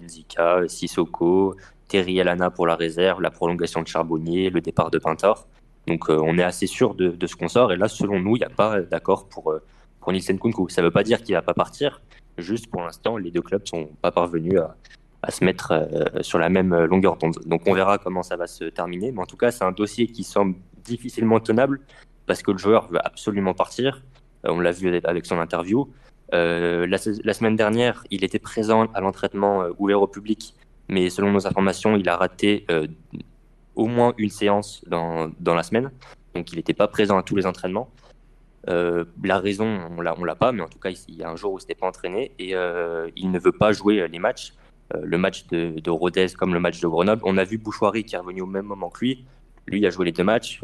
[0.68, 1.56] Sissoko,
[1.88, 5.46] Terry Alana pour la réserve, la prolongation de Charbonnier, le départ de Pintor.
[5.86, 7.72] Donc euh, on est assez sûr de, ce qu'on sort.
[7.72, 9.62] Et là, selon nous, il n'y a pas d'accord pour, euh,
[10.00, 10.68] pour Nielsen Kunku.
[10.68, 12.00] Ça ne veut pas dire qu'il ne va pas partir,
[12.38, 14.76] Juste pour l'instant, les deux clubs sont pas parvenus à,
[15.22, 17.38] à se mettre euh, sur la même longueur d'onde.
[17.46, 19.10] Donc on verra comment ça va se terminer.
[19.10, 21.80] Mais en tout cas, c'est un dossier qui semble difficilement tenable
[22.26, 24.02] parce que le joueur veut absolument partir.
[24.46, 25.88] Euh, on l'a vu avec son interview.
[26.34, 26.98] Euh, la,
[27.34, 30.54] semaine dernière, il était présent à l'entraînement ouvert au public,
[30.88, 32.66] mais selon nos informations, il a raté
[33.76, 35.90] au moins une séance dans, dans la semaine.
[36.34, 37.90] Donc il n'était pas présent à tous les entraînements.
[38.68, 41.30] Euh, la raison, on l'a, on l'a pas, mais en tout cas, il y a
[41.30, 44.18] un jour où il s'était pas entraîné et euh, il ne veut pas jouer les
[44.18, 44.54] matchs.
[44.94, 47.22] Euh, le match de, de, Rodez comme le match de Grenoble.
[47.24, 49.24] On a vu Bouchoirie qui est revenu au même moment que lui.
[49.66, 50.60] Lui, a joué les deux matchs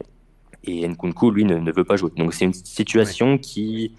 [0.64, 2.10] et Nkunku, lui, ne, ne veut pas jouer.
[2.16, 3.40] Donc c'est une situation ouais.
[3.40, 3.94] qui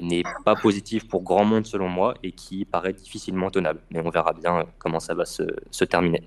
[0.00, 3.80] n'est pas positive pour grand monde selon moi et qui paraît difficilement tenable.
[3.90, 5.42] Mais on verra bien comment ça va se,
[5.72, 6.22] se terminer.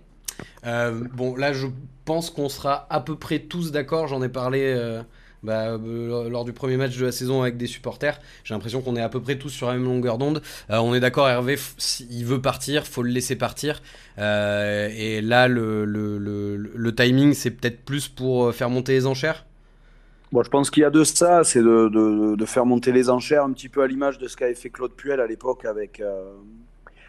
[0.65, 1.67] Euh, bon, là, je
[2.05, 4.07] pense qu'on sera à peu près tous d'accord.
[4.07, 5.01] J'en ai parlé euh,
[5.43, 8.19] bah, euh, lors du premier match de la saison avec des supporters.
[8.43, 10.41] J'ai l'impression qu'on est à peu près tous sur la même longueur d'onde.
[10.69, 13.81] on est d'accord, Hervé, s'il veut partir, faut le laisser partir.
[14.17, 19.45] et là, le, le, le, le timing, c'est peut-être plus pour faire monter les enchères?
[20.31, 23.09] Bon, je pense qu'il y a de ça, c'est de, de, de, faire monter les
[23.09, 25.99] enchères un petit peu à l'image de ce qu'avait fait Claude Puel à l'époque avec,
[25.99, 26.35] euh,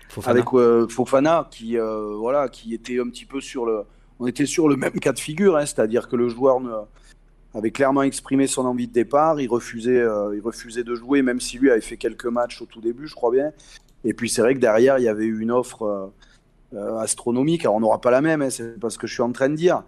[0.08, 0.32] Fofana.
[0.40, 3.82] avec euh, Fofana, qui, euh, voilà, qui était un petit peu sur le.
[4.20, 6.72] On était sur le même cas de figure, hein, c'est-à-dire que le joueur ne,
[7.54, 11.58] avait clairement exprimé son envie de départ, il refusait, il refusait de jouer, même si
[11.58, 13.52] lui avait fait quelques matchs au tout début, je crois bien.
[14.04, 16.12] Et puis c'est vrai que derrière, il y avait eu une offre
[16.72, 17.62] astronomique.
[17.62, 19.48] Alors on n'aura pas la même, hein, c'est pas ce que je suis en train
[19.48, 19.82] de dire.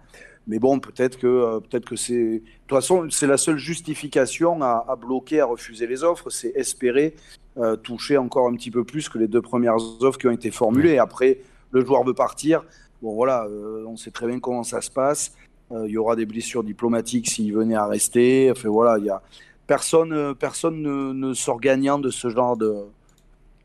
[0.47, 2.13] Mais bon, peut-être que, euh, peut-être que c'est.
[2.39, 6.51] De toute façon, c'est la seule justification à, à, bloquer, à refuser les offres, c'est
[6.55, 7.15] espérer
[7.57, 10.51] euh, toucher encore un petit peu plus que les deux premières offres qui ont été
[10.51, 10.97] formulées.
[10.97, 11.39] Après,
[11.71, 12.65] le joueur veut partir.
[13.01, 15.33] Bon, voilà, euh, on sait très bien comment ça se passe.
[15.85, 18.51] Il y aura des blessures diplomatiques s'il venait à rester.
[18.51, 19.21] Enfin, voilà, il y a
[19.67, 22.85] personne, personne ne, sort gagnant de ce genre de,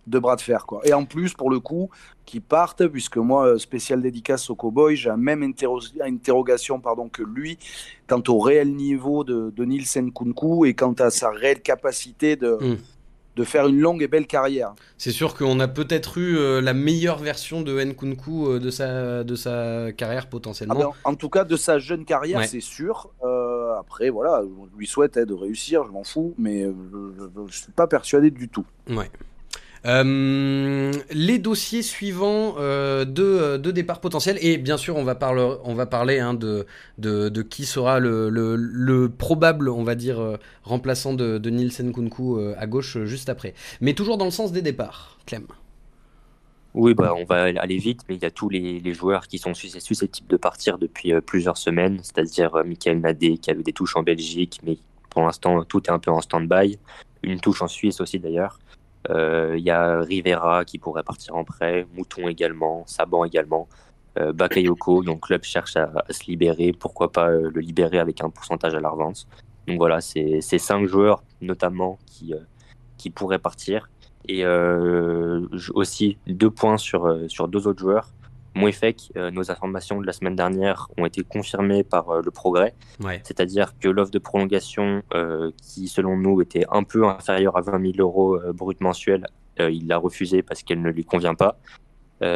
[0.06, 0.66] de bras de fer.
[0.66, 0.80] Quoi.
[0.84, 1.90] Et en plus, pour le coup,
[2.24, 7.22] qui partent, puisque moi, spécial dédicace au cowboy, j'ai la même interro interrogation pardon, que
[7.22, 7.58] lui
[8.06, 12.58] quant au réel niveau de, de Nielsen Kunku et quant à sa réelle capacité de,
[12.60, 12.78] mm.
[13.38, 14.74] De faire une longue et belle carrière.
[14.98, 19.22] C'est sûr qu'on a peut-être eu euh, la meilleure version de Nkunku euh, de, sa,
[19.22, 20.74] de sa carrière potentiellement.
[20.77, 22.46] Ah ben, en tout cas, de sa jeune carrière, ouais.
[22.48, 23.11] c'est sûr.
[23.22, 27.48] Euh, après, voilà, je lui souhaite hein, de réussir, je m'en fous, mais je ne
[27.48, 28.66] suis pas persuadé du tout.
[28.90, 29.09] Ouais.
[29.86, 34.38] Euh, les dossiers suivants euh, de, de départ potentiel.
[34.40, 36.66] Et bien sûr on va parler, on va parler hein, de,
[36.98, 42.38] de, qui sera le, le, le, probable on va dire euh, remplaçant de, Nielsen Kunku
[42.38, 43.54] euh, à gauche juste après.
[43.80, 45.46] Mais toujours dans le sens des départs Clem.
[46.74, 49.54] Oui, bah, on va aller vite, mais il y a tous les, joueurs qui sont
[49.54, 53.72] susceptibles de partir depuis euh, plusieurs semaines, c'est-à-dire euh, Michael Nadé qui a eu des
[53.72, 54.78] touches en Belgique, mais
[55.10, 56.78] pour l'instant tout est un peu en stand-by,
[57.22, 58.60] une touche en Suisse aussi d'ailleurs.
[59.06, 63.68] Il euh, y a Rivera qui pourrait partir en prêt, Mouton également, Saban également,
[64.18, 65.02] euh, Bakayoko.
[65.02, 66.72] Donc, club cherche à, se libérer.
[66.72, 69.26] Pourquoi pas euh, le libérer avec un pourcentage à la revente.
[69.66, 72.32] Donc voilà, c'est cinq joueurs notamment qui,
[72.96, 73.90] qui pourraient partir.
[74.26, 74.44] Et
[75.74, 78.11] aussi deux points sur, sur deux autres joueurs.
[78.58, 82.74] Mouefek, euh, nos informations de la semaine dernière ont été confirmées par euh, le progrès.
[83.00, 83.20] Ouais.
[83.22, 87.92] C'est-à-dire que l'offre de prolongation, euh, qui selon nous était un peu inférieure à 20
[87.92, 89.26] 000 euros brut mensuel,
[89.60, 91.58] il l'a refusée parce qu'elle ne lui convient pas.
[92.20, 92.26] et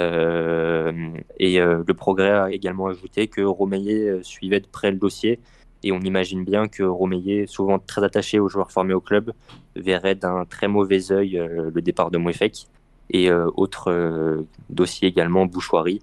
[1.60, 5.38] le progrès a également ajouté que Romeillet suivait de près le dossier.
[5.84, 9.32] Et on imagine bien que Romeillet, souvent très attaché aux joueurs formés au club,
[9.76, 12.66] verrait d'un très mauvais œil le départ de Mouefek
[13.12, 16.02] et euh, autre euh, dossier également, Bouchoirie,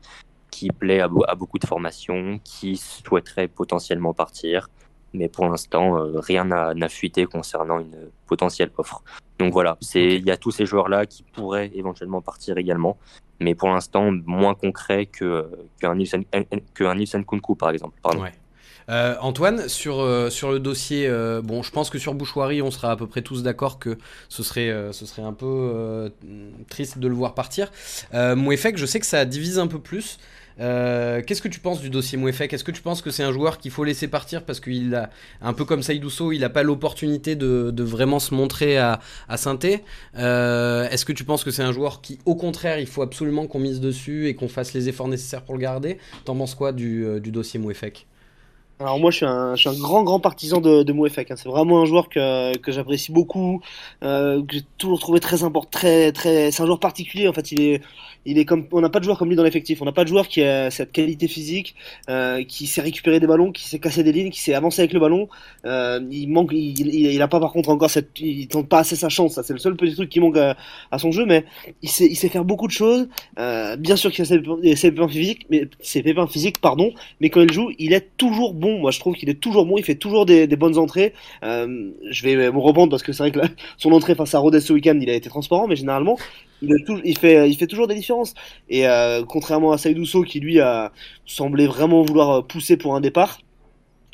[0.52, 4.69] qui plaît à, à, beaucoup de formations, qui souhaiterait potentiellement partir,
[5.13, 9.04] mais pour l'instant, euh, rien n'a fuité concernant une potentielle offre.
[9.39, 12.98] Donc voilà, il y a tous ces joueurs-là qui pourraient éventuellement partir également,
[13.39, 16.26] mais pour l'instant moins concret que qu'un Nielsen,
[16.74, 17.98] que Nielsen Kunku par exemple.
[18.04, 18.22] Pardon.
[18.24, 18.34] Ouais.
[18.89, 22.71] Euh, Antoine, sur, euh, sur le dossier, euh, bon, je pense que sur Bouchoirie, on
[22.71, 23.97] sera à peu près tous d'accord que
[24.30, 26.10] ce serait, euh, un peu euh,
[26.69, 27.71] triste de le voir partir.
[28.13, 30.17] Mouefek, je sais que ça divise un peu plus.
[30.58, 32.52] Qu'est-ce que tu penses du dossier Mouefek?
[32.52, 35.10] Est-ce que tu penses que c'est un joueur qu'il faut laisser partir parce qu'il a,
[35.41, 38.99] un peu comme Saïdousso, il n'a pas l'opportunité de, vraiment se montrer à,
[39.30, 43.47] à Est-ce que tu penses que c'est un joueur qui, au contraire, il faut absolument
[43.47, 45.97] qu'on mise dessus et qu'on fasse les efforts nécessaires pour le garder?
[46.25, 48.08] T'en penses quoi du, du dossier Mouefek?
[48.82, 51.30] Alors moi je suis un, je suis un grand grand partisan de, de Mouefek.
[51.32, 51.36] Hein.
[51.36, 53.62] C'est vraiment un joueur que, que j'apprécie beaucoup,
[54.04, 56.49] euh, que j'ai toujours trouvé très important, très très.
[56.51, 57.51] C'est un joueur particulier en fait.
[57.51, 57.82] Il est
[58.26, 59.82] il est comme on n'a pas de joueur comme lui dans l'effectif.
[59.82, 61.76] On n'a pas de joueur qui a cette qualité physique,
[62.10, 64.93] euh, qui sait récupérer des ballons, qui sait casser des lignes, qui sait avancer avec
[64.93, 65.28] le ballon.
[65.66, 68.80] Euh, il manque, il, il, il, a pas par contre encore cette, il tente pas
[68.80, 69.34] assez sa chance.
[69.34, 70.56] Ça c'est le seul petit truc qui manque à,
[70.91, 71.43] à, son jeu, mais
[71.82, 73.10] il sait, il sait faire beaucoup de choses.
[73.39, 74.41] Euh, bien sûr qu'il a ses,
[74.76, 76.93] ses pépins physiques, mais ses pépins physiques, pardon.
[77.20, 78.68] Mais quand il joue, il est toujours bon.
[78.78, 79.78] Moi je trouve qu'il est toujours bon.
[79.78, 81.13] Il fait toujours des, bonnes entrées.
[81.43, 83.39] Euh, je vais me reprendre parce que c'est vrai que
[83.78, 86.17] son entrée face à Rodez ce week-end, il a été transparent, mais généralement
[86.61, 88.34] il, fait, toujours des différences.
[88.70, 90.91] Et euh, contrairement à Saïdousso qui lui a
[91.26, 93.39] semblé vraiment vouloir pousser pour un départ,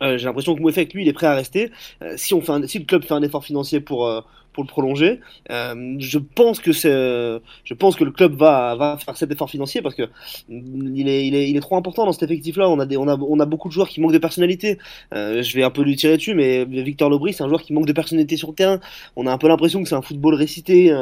[0.01, 1.71] euh, j'ai l'impression que Mouefek lui il est prêt à rester.
[2.01, 4.21] Euh, si on fait un, si le club fait un effort financier pour euh,
[4.53, 5.19] pour le prolonger,
[5.51, 9.49] euh, je pense que c'est, je pense que le club va va faire cet effort
[9.49, 10.03] financier parce que
[10.49, 12.69] il est il est, il est trop important dans cet effectif là.
[12.69, 14.77] On a des on a on a beaucoup de joueurs qui manquent de personnalité.
[15.11, 17.85] je vais un peu lui tirer dessus, mais Victor Lebris c'est un joueur qui manque
[17.85, 18.79] de personnalité sur le terrain.
[19.15, 20.93] On a un peu l'impression que c'est un football récité.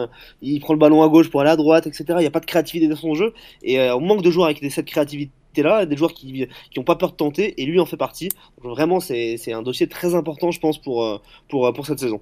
[0.42, 2.06] il prend le ballon à gauche pour aller à droite, etc.
[2.10, 3.34] Il n'y a pas de créativité dans son jeu
[3.64, 5.32] et on manque de joueurs avec cette créativité
[5.62, 8.30] là, des joueurs qui n'ont pas peur de tenter, et lui en fait partie.
[8.64, 12.22] Donc, vraiment, c'est un dossier très important, je pense, pour, pour, pour cette saison.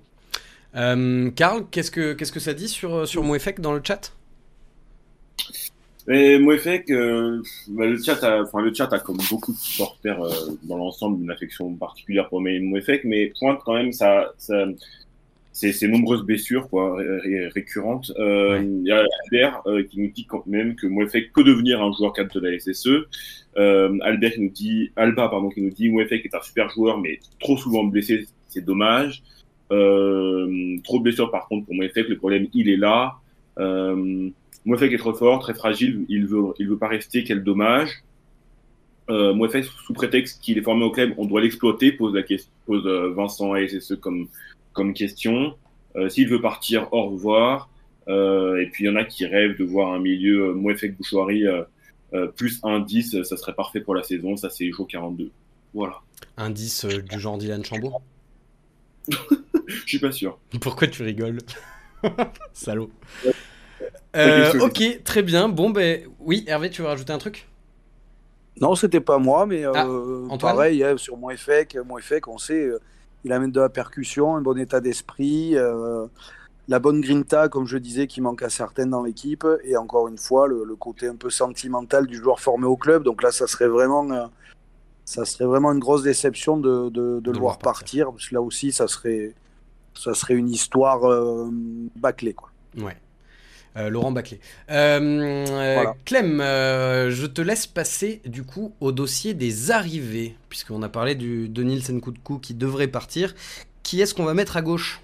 [0.76, 4.14] Euh, Karl, qu'est-ce que qu'est-ce que ça dit sur sur Moefek dans le chat?
[6.08, 10.22] Et Moefek, euh, bah, le chat, a, enfin le chat a comme beaucoup de supporters
[10.22, 10.32] euh,
[10.64, 14.66] dans l'ensemble une affection particulière pour Moefek, mais pointe quand même ça, ça
[15.54, 18.12] ces, ces nombreuses blessures quoi, ré récurrentes.
[18.18, 18.66] Euh, ouais.
[18.66, 21.92] Il y a Albert euh, qui nous dit quand même que Mouefek peut devenir un
[21.92, 23.08] joueur cadre de la SSE.
[23.58, 27.00] Euh, Albert qui nous dit, Alba pardon, qui nous dit Mouefek est un super joueur
[27.00, 29.24] mais trop souvent blessé, c'est dommage.
[29.72, 33.16] Euh, trop de blessures par contre pour Mouefek, le problème il est là.
[33.60, 34.30] Euh,
[34.66, 38.04] Mouefek est trop fort, très fragile, il veut, il veut pas rester, quel dommage.
[39.10, 42.52] Euh, Mouefek sous prétexte qu'il est formé au club, on doit l'exploiter, pose la question,
[42.66, 44.28] pose euh, Vincent à SSE comme
[44.74, 45.56] comme question.
[45.96, 47.70] Euh, S'il veut partir, au revoir.
[48.08, 50.98] Euh, et puis il y en a qui rêvent de voir un milieu euh, Mouefek
[50.98, 51.46] Bouchoirie
[52.14, 54.36] euh, plus un 10, ça serait parfait pour la saison.
[54.36, 55.32] Ça, c'est jour 42.
[55.74, 56.02] Voilà.
[56.38, 57.94] Un 10 euh, du genre Dylan Chambaud?
[59.68, 60.38] Je suis pas sûr.
[60.60, 61.40] Pourquoi tu rigoles?
[62.54, 62.92] Salaud.
[64.16, 65.48] Euh, ok, très bien.
[65.48, 67.48] Bon, ben oui, Hervé, tu veux rajouter un truc?
[68.60, 69.88] Non, c'était pas moi, mais ah,
[70.40, 72.70] pareil, hein, sur Mouefek, Mouefek, on sait
[73.24, 76.08] il amène de la percussion, un bon état d'esprit, euh,
[76.68, 80.18] la bonne grinta, comme je disais, qui manque à certaines dans l'équipe, et encore une
[80.18, 83.04] fois, le, le, côté un peu sentimental du joueur formé au club.
[83.04, 84.28] Donc là, ça serait vraiment, euh,
[85.06, 88.06] ça serait vraiment une grosse déception de, de, de, de le voir partir.
[88.06, 89.36] partir, parce que là aussi, ça serait,
[89.94, 91.50] ça serait une histoire euh,
[91.96, 92.34] bâclée.
[92.34, 92.50] Quoi.
[92.78, 92.98] Ouais.
[93.78, 94.40] Euh, Laurent Baclé.
[94.70, 95.96] Euh, voilà.
[96.06, 101.16] Clem, euh, je te laisse passer du coup au dossier des arrivées, puisqu'on a parlé
[101.16, 103.34] du, de Nielsen Koutkou qui devrait partir.
[103.84, 105.02] Qui est-ce qu'on va mettre à gauche?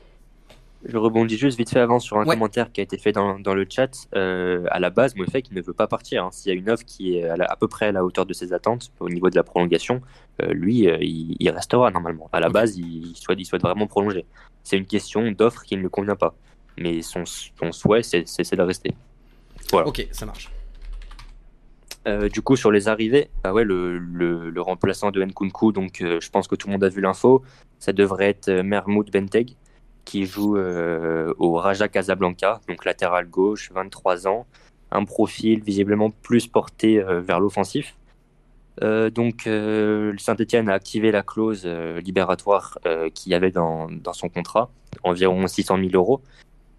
[0.86, 2.36] Je rebondis juste vite fait avant sur un ouais.
[2.36, 4.08] commentaire qui a été fait dans, dans le chat.
[4.14, 6.26] à la base, Mouefek ne veut pas partir.
[6.26, 6.30] Hein.
[6.32, 8.26] S'il y a une offre qui est à, la, à, peu près à la hauteur
[8.26, 10.02] de ses attentes au niveau de la prolongation,
[10.50, 12.30] lui, il, il, restera normalement.
[12.32, 12.54] À la okay.
[12.54, 14.26] base, il, il, souhaite, il souhaite vraiment prolonger.
[14.64, 16.36] C'est une question d'offre qui ne le convient pas
[16.78, 18.24] mais son, son souhait, c'est
[18.56, 18.94] de rester.
[19.72, 19.88] Voilà.
[19.88, 20.50] Ok, ça marche.
[22.08, 26.02] Euh, du coup, sur les arrivées, bah ouais, le, le, le, remplaçant de Nkunku, donc
[26.02, 27.44] euh, je pense que tout le monde a vu l'info,
[27.80, 29.56] ça devrait être euh, Mermoud Benteg,
[30.06, 34.48] qui joue euh, au Raja Casablanca, donc latéral gauche, 23 ans,
[34.90, 37.98] un profil visiblement plus porté vers l'offensif.
[38.82, 42.80] donc Saint-Etienne a activé la clause libératoire
[43.14, 44.70] qu'il y avait dans, dans son contrat,
[45.04, 46.22] environ 600 000 euros.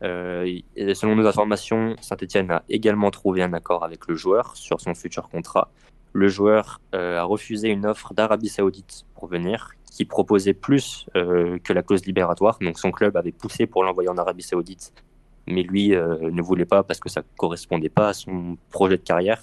[0.03, 0.61] Euh,
[0.95, 5.29] selon nos informations, Saint-Etienne a également trouvé un accord avec le joueur sur son futur
[5.29, 5.71] contrat.
[6.13, 11.59] Le joueur euh, a refusé une offre d'Arabie Saoudite pour venir, qui proposait plus euh,
[11.59, 12.59] que la clause libératoire.
[12.61, 14.93] Donc son club avait poussé pour l'envoyer en Arabie Saoudite,
[15.47, 19.43] mais lui ne voulait pas parce que ça correspondait pas à son projet de carrière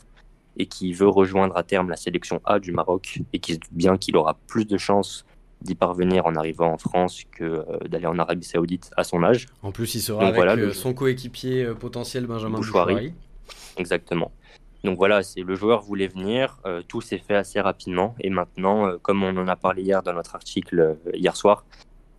[0.58, 4.16] et qui veut rejoindre à terme la sélection A du Maroc et qui bien qu'il
[4.16, 5.26] aura plus de chances
[5.62, 9.48] d'y parvenir en arrivant en France que euh, d'aller en Arabie Saoudite à son âge.
[9.64, 10.74] En plus, il sera Donc, avec voilà, le...
[10.74, 12.94] son coéquipier euh, potentiel Benjamin Bouchouari.
[12.94, 13.14] Bouchouari.
[13.78, 14.32] Exactement.
[14.86, 18.86] Donc voilà, c'est le joueur voulait venir, euh, tout s'est fait assez rapidement et maintenant,
[18.86, 21.66] euh, comme on en a parlé hier dans notre article euh, hier soir,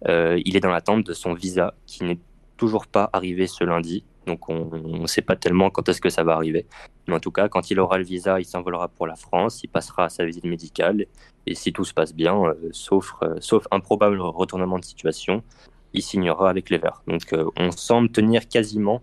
[0.04, 2.18] il est dans l'attente de son visa qui n'est
[2.56, 4.04] toujours pas arrivé ce lundi.
[4.26, 6.66] Donc on ne sait pas tellement quand est-ce que ça va arriver.
[7.06, 9.68] Mais en tout cas, quand il aura le visa, il s'envolera pour la France, il
[9.68, 11.06] passera sa visite médicale.
[11.46, 15.42] Et si tout se passe bien, euh, sauf, euh, sauf un probable retournement de situation,
[15.92, 17.02] il signera avec les Verts.
[17.06, 19.02] Donc euh, on semble tenir quasiment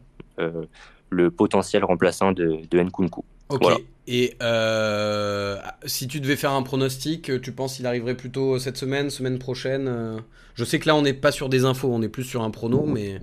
[1.10, 3.24] le potentiel remplaçant de, de Nkunku.
[3.50, 3.84] Ok.
[4.08, 9.10] Et euh, si tu devais faire un pronostic, tu penses qu'il arriverait plutôt cette semaine,
[9.10, 10.20] semaine prochaine euh?
[10.56, 12.52] Je sais que là, on n'est pas sur des infos, on est plus sur un
[12.52, 13.20] prono, mais.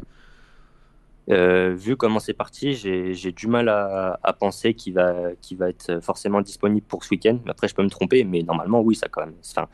[1.28, 5.32] Euh, vu comment c'est parti, j'ai du mal à, à penser qu'il va,
[5.68, 7.38] être forcément disponible pour ce week-end.
[7.46, 9.34] Après, je peux me tromper, mais normalement, oui, ça quand même.
[9.50, 9.68] Enfin,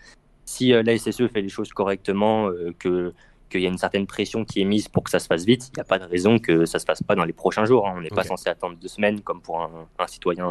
[0.44, 3.12] si euh, la SSE fait les choses correctement, euh, que
[3.48, 5.68] qu'il y a une certaine pression qui est mise pour que ça se fasse vite,
[5.68, 7.86] il n'y a pas de raison que ça se passe pas dans les prochains jours.
[7.86, 7.94] hein.
[7.96, 10.50] On n'est pas censé attendre deux semaines comme pour un, un citoyen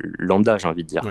[0.00, 1.02] lambda, j'ai envie de dire.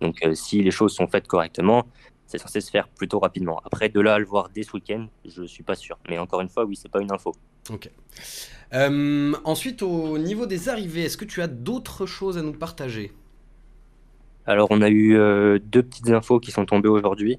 [0.00, 1.84] Donc, si les choses sont faites correctement,
[2.26, 3.60] c'est censé se faire plutôt rapidement.
[3.66, 5.98] Après, de là à le voir dès ce week-end, je suis pas sûr.
[6.08, 7.34] Mais encore une fois, oui, c'est pas une info.
[8.74, 13.12] Euh, ensuite, au niveau des arrivées, est-ce que tu as d'autres choses à nous partager?
[14.46, 17.38] Alors, on a eu euh, deux petites infos qui sont tombées aujourd'hui.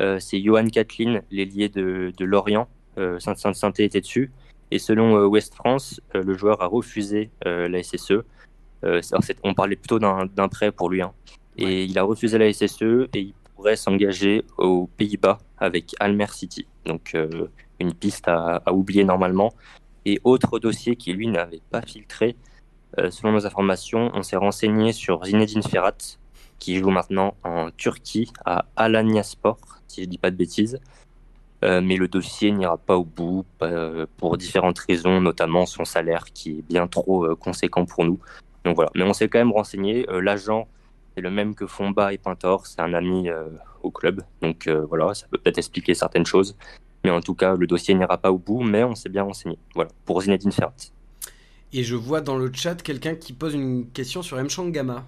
[0.00, 2.68] Euh, c'est Johan Kathleen, l'ailier de, de Lorient.
[2.98, 4.30] Euh, Saint-Saint-Sainté était dessus.
[4.70, 8.22] Et selon West France, le joueur a refusé la SSE.
[9.42, 11.02] On parlait plutôt d'un d'un prêt pour lui.
[11.02, 11.12] hein.
[11.58, 11.84] Et Ouais.
[11.84, 16.66] il a refusé la SSE et il pourrait s'engager aux Pays-Bas avec Almer City.
[16.84, 17.48] Donc, euh,
[17.80, 19.52] une piste à, oublier normalement.
[20.04, 22.36] Et autre dossier qui, lui, n'avait pas filtré,
[22.98, 25.96] euh, selon nos informations, on s'est renseigné sur Zinedine Ferrat,
[26.58, 29.58] qui joue maintenant en Turquie à Alanyaspor,
[29.88, 30.80] si je dis pas de bêtises.
[31.64, 33.44] Euh, mais le dossier n'ira pas au bout
[34.16, 38.18] pour différentes raisons, notamment son salaire qui est bien trop conséquent pour nous.
[38.64, 38.90] Donc voilà.
[38.96, 40.04] Mais on s'est quand même renseigné.
[40.10, 40.66] L'agent,
[41.14, 43.48] c'est le même que Fomba et Pintor, c'est un ami euh,
[43.82, 44.22] au club.
[44.40, 46.56] Donc euh, voilà, ça peut peut-être expliquer certaines choses.
[47.04, 49.58] Mais en tout cas, le dossier n'ira pas au bout, mais on s'est bien renseigné.
[49.74, 50.74] Voilà, pour Zinedine Ferrat.
[51.72, 54.48] Et je vois dans le chat quelqu'un qui pose une question sur M.
[54.48, 55.04] Shangama.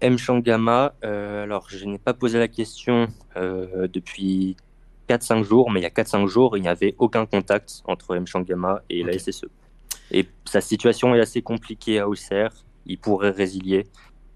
[0.00, 0.16] M.
[0.16, 4.56] Shangama, euh, alors je n'ai pas posé la question depuis
[5.08, 8.26] 4-5 jours, mais il y a 4-5 jours, il n'y avait aucun contact entre M.
[8.26, 9.18] Shangama et la.
[9.18, 9.46] SSE.
[10.10, 12.52] Et sa situation est assez compliquée à Auxerre,
[12.86, 13.86] il pourrait résilier.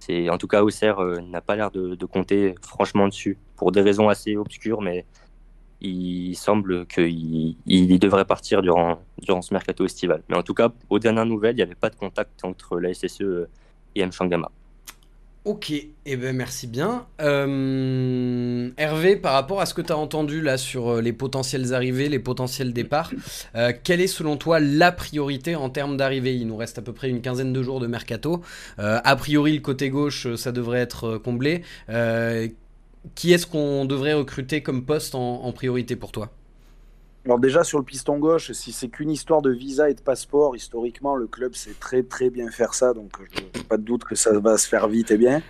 [0.04, 3.82] C'est, en tout cas, Auxerre euh, n'a pas l'air de, compter franchement dessus, pour des
[3.82, 5.06] raisons assez obscures, mais
[5.80, 10.24] il semble qu'il il devrait partir durant, durant ce mercato estival.
[10.28, 12.92] Mais en tout cas, aux dernières nouvelles, il n'y avait pas de contact entre la
[12.92, 13.46] SSE
[13.94, 14.10] et M.
[14.10, 14.50] Shangama.
[15.44, 17.06] Ok, eh ben merci bien.
[17.20, 21.74] Euh, Hervé, par rapport à ce que tu as entendu là sur euh, les potentielles
[21.74, 23.10] arrivées, les potentiels départs,
[23.56, 26.36] euh, quelle est selon toi la priorité en termes d'arrivée?
[26.36, 28.42] Il nous reste à peu près une quinzaine de jours de mercato.
[28.78, 31.62] A priori, le côté gauche, ça devrait être comblé.
[33.16, 36.30] Qui est-ce qu'on devrait recruter comme poste en priorité pour toi?
[37.24, 40.56] Alors déjà sur le piston gauche, si c'est qu'une histoire de visa et de passeport,
[40.56, 44.02] historiquement le club sait très très bien faire ça, donc je n'ai pas de doute
[44.02, 45.40] que ça va se faire vite et bien.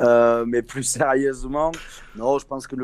[0.00, 1.72] Euh, mais plus sérieusement,
[2.16, 2.76] non, je pense que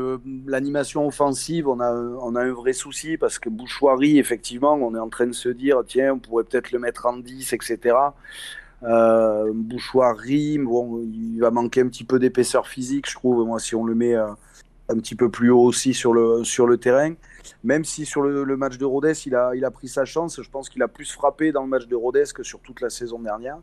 [0.45, 4.99] l'animation offensive, on a, on a un vrai souci parce que Bouchoirie, effectivement, on est
[4.99, 7.95] en train de se dire, tiens, on pourrait peut-être le mettre en 10, etc.
[8.83, 13.75] Euh, Bouchoirie, bon, il va manquer un petit peu d'épaisseur physique, je trouve, moi, si
[13.75, 14.27] on le met euh,
[14.89, 17.13] un petit peu plus haut aussi sur le, sur le terrain.
[17.63, 20.41] Même si sur le, le match de Rodez, il a, il a pris sa chance,
[20.41, 22.89] je pense qu'il a plus frappé dans le match de Rodez que sur toute la
[22.89, 23.57] saison dernière.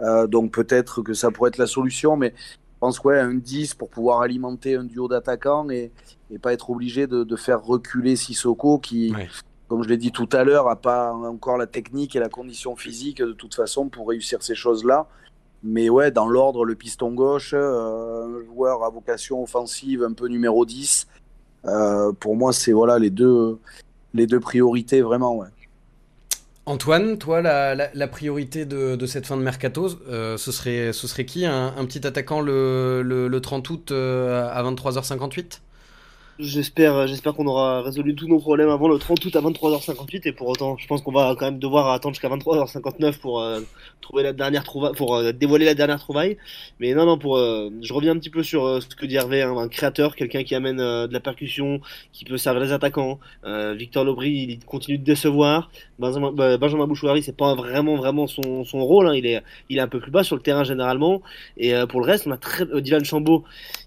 [0.00, 3.74] Euh, donc peut-être que ça pourrait être la solution, mais je pense ouais, un 10
[3.74, 5.90] pour pouvoir alimenter un duo d'attaquants et,
[6.30, 9.28] et pas être obligé de, de faire reculer Sissoko qui, Ouais.
[9.68, 12.76] comme je l'ai dit tout à l'heure, a pas encore la technique et la condition
[12.76, 15.06] physique de toute façon pour réussir ces choses-là.
[15.62, 20.28] Mais ouais, dans l'ordre, le piston gauche, euh, un joueur à vocation offensive, un peu
[20.28, 21.06] numéro 10.
[21.66, 23.58] Euh, pour moi, c'est voilà les deux,
[24.14, 25.44] les deux priorités vraiment.
[26.68, 30.92] Antoine, toi, la, priorité de, cette fin de mercato, euh, ce, serait,
[31.24, 31.46] qui?
[31.46, 35.60] Un, un petit attaquant le, le- le 30 août euh, à 23h58
[36.38, 40.32] J'espère, j'espère qu'on aura résolu tous nos problèmes avant le 30 août à 23h58 et
[40.32, 43.60] pour autant, je pense qu'on va quand même devoir attendre jusqu'à 23h59 pour euh,
[44.02, 46.36] trouver la dernière trouvaille, pour euh, dévoiler la dernière trouvaille.
[46.78, 49.14] Mais non, non, pour, euh, je reviens un petit peu sur euh, ce que dit
[49.16, 51.80] Hervé, hein, un créateur, quelqu'un qui amène euh, de la percussion,
[52.12, 53.18] qui peut servir les attaquants.
[53.46, 55.70] Euh, Victor Lobry, il continue de décevoir.
[55.98, 59.08] Benjamin, Benjamin Bouchouari, c'est pas vraiment vraiment son, son rôle.
[59.08, 59.14] hein.
[59.14, 61.22] Il est, il est un peu plus bas sur le terrain généralement.
[61.56, 63.44] Et euh, pour le reste, on a très, euh, Dylan Chambaud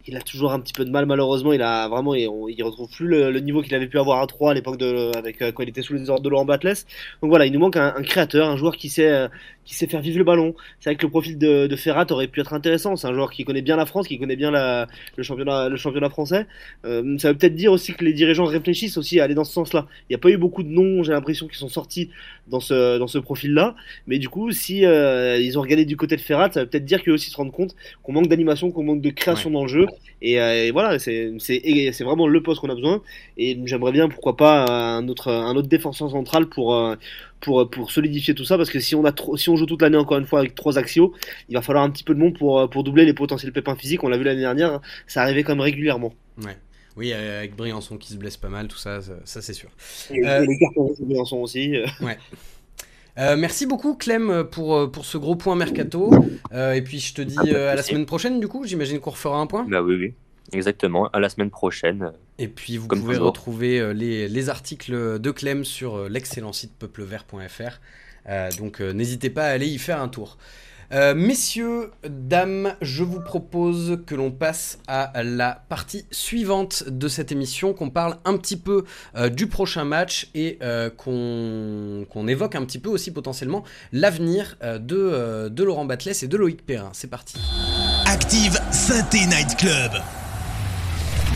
[0.07, 1.53] il a toujours un petit peu de mal malheureusement.
[1.53, 4.21] Il a vraiment, il, on- il retrouve plus le, le niveau qu'il avait pu avoir
[4.21, 6.45] à 3 à l'époque de, avec euh, quand il était sous les ordres de Laurent
[6.45, 6.85] Batles.
[7.21, 9.27] Donc voilà, il nous manque un, un créateur, un joueur qui sait, euh,
[9.69, 10.55] qui sait faire vivre le ballon.
[10.79, 12.95] C'est vrai que le profil de, de Ferrat aurait pu être intéressant.
[12.95, 15.77] C'est un joueur qui connaît bien la France, qui connaît bien la, le championnat, le
[15.77, 16.47] championnat français.
[16.85, 19.53] Euh, ça veut peut-être dire aussi que les dirigeants réfléchissent aussi à aller dans ce
[19.53, 19.85] sens-là.
[20.09, 22.09] Il n'y a pas eu beaucoup de noms, j'ai l'impression, qui sont sortis
[22.47, 23.75] dans ce, dans ce profil-là.
[24.07, 26.85] Mais du coup, si euh, ils ont regardé du côté de Ferrat, ça veut peut-être
[26.85, 29.67] dire qu'eux aussi se rendent compte qu'on manque d'animation, qu'on manque de création dans le
[29.67, 29.85] jeu.
[30.21, 33.01] Et, euh, et voilà, c'est c'est vraiment le poste qu'on a besoin.
[33.37, 36.95] Et j'aimerais bien, pourquoi pas, un autre un autre défenseur central pour euh,
[37.39, 38.57] pour, pour solidifier tout ça.
[38.57, 40.55] Parce que si on, a trop, si on joue toute l'année encore une fois avec
[40.55, 41.13] trois axios,
[41.49, 44.03] il va falloir un petit peu de monde pour, pour doubler les potentiels pépins physiques.
[44.03, 46.13] On l'a vu l'année dernière, hein, ça arrivait quand même régulièrement.
[46.43, 46.57] Ouais.
[46.97, 49.69] Oui, avec Briançon qui se blesse pas mal, tout ça, ça, c'est sûr.
[50.11, 51.75] Et, euh, les cartons de Briançon aussi.
[52.01, 52.17] Ouais.
[53.19, 56.11] Euh, merci beaucoup Clem pour, pour ce gros point mercato.
[56.53, 58.65] Euh, et puis je te dis Ah, euh, à la semaine prochaine du coup.
[58.65, 59.65] J'imagine qu'on refera un point.
[59.67, 60.13] Bah oui, oui.
[60.51, 61.07] Exactement.
[61.09, 62.11] À la semaine prochaine.
[62.37, 63.27] Et puis vous Comme pouvez toujours.
[63.27, 67.79] retrouver euh, les, les articles de Clem sur euh, l'excellent site peuplevert.fr.
[68.27, 70.37] Euh, donc euh, n'hésitez pas à aller y faire un tour.
[70.91, 77.31] Euh, messieurs, dames, je vous propose que l'on passe à la partie suivante de cette
[77.31, 78.85] émission, qu'on parle un petit peu
[79.15, 84.79] euh, du prochain match et euh, qu'on évoque un petit peu aussi potentiellement l'avenir euh,
[84.79, 86.89] de, euh, de Laurent Batles et de Loïc Perrin.
[86.93, 87.35] C'est parti.
[88.07, 89.91] Active Synthé Night Club.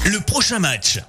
[0.05, 0.99] Le prochain match.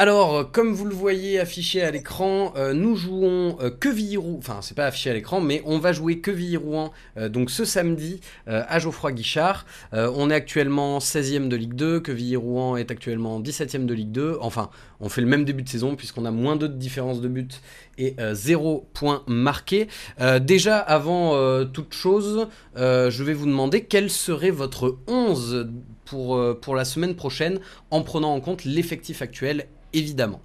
[0.00, 4.60] Alors, euh, comme vous le voyez affiché à l'écran, euh, nous jouons euh, Quevilly-Rouen, enfin
[4.62, 8.78] c'est pas affiché à l'écran, mais on va jouer Quevilly-Rouen euh, donc ce samedi à
[8.78, 9.66] Geoffroy Guichard.
[9.92, 14.38] On est actuellement 16e de Ligue 2, Quevilly-Rouen est actuellement 17e de Ligue 2.
[14.40, 17.26] Enfin, on fait le même début de saison puisqu'on a moins 2 de différence de
[17.26, 17.60] but
[17.98, 19.88] et 0 point marqué.
[20.20, 22.46] Euh, déjà, avant toute chose,
[22.76, 25.68] je vais vous demander quel serait votre 11
[26.10, 30.40] pour, euh, pour la semaine prochaine en prenant en compte l'effectif actuel évidemment.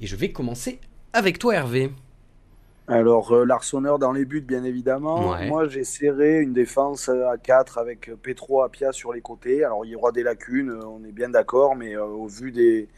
[0.00, 0.80] Et je vais commencer
[1.12, 1.90] avec toi Hervé.
[2.88, 5.32] Alors, euh, Larsonneur dans les buts, bien évidemment.
[5.32, 5.46] Ouais.
[5.46, 9.62] Moi, j'essaierai une défense euh, à 4 avec euh, Petro, Apia sur les côtés.
[9.62, 12.88] Alors, il y aura des lacunes, on est bien d'accord, mais euh, au, vu des...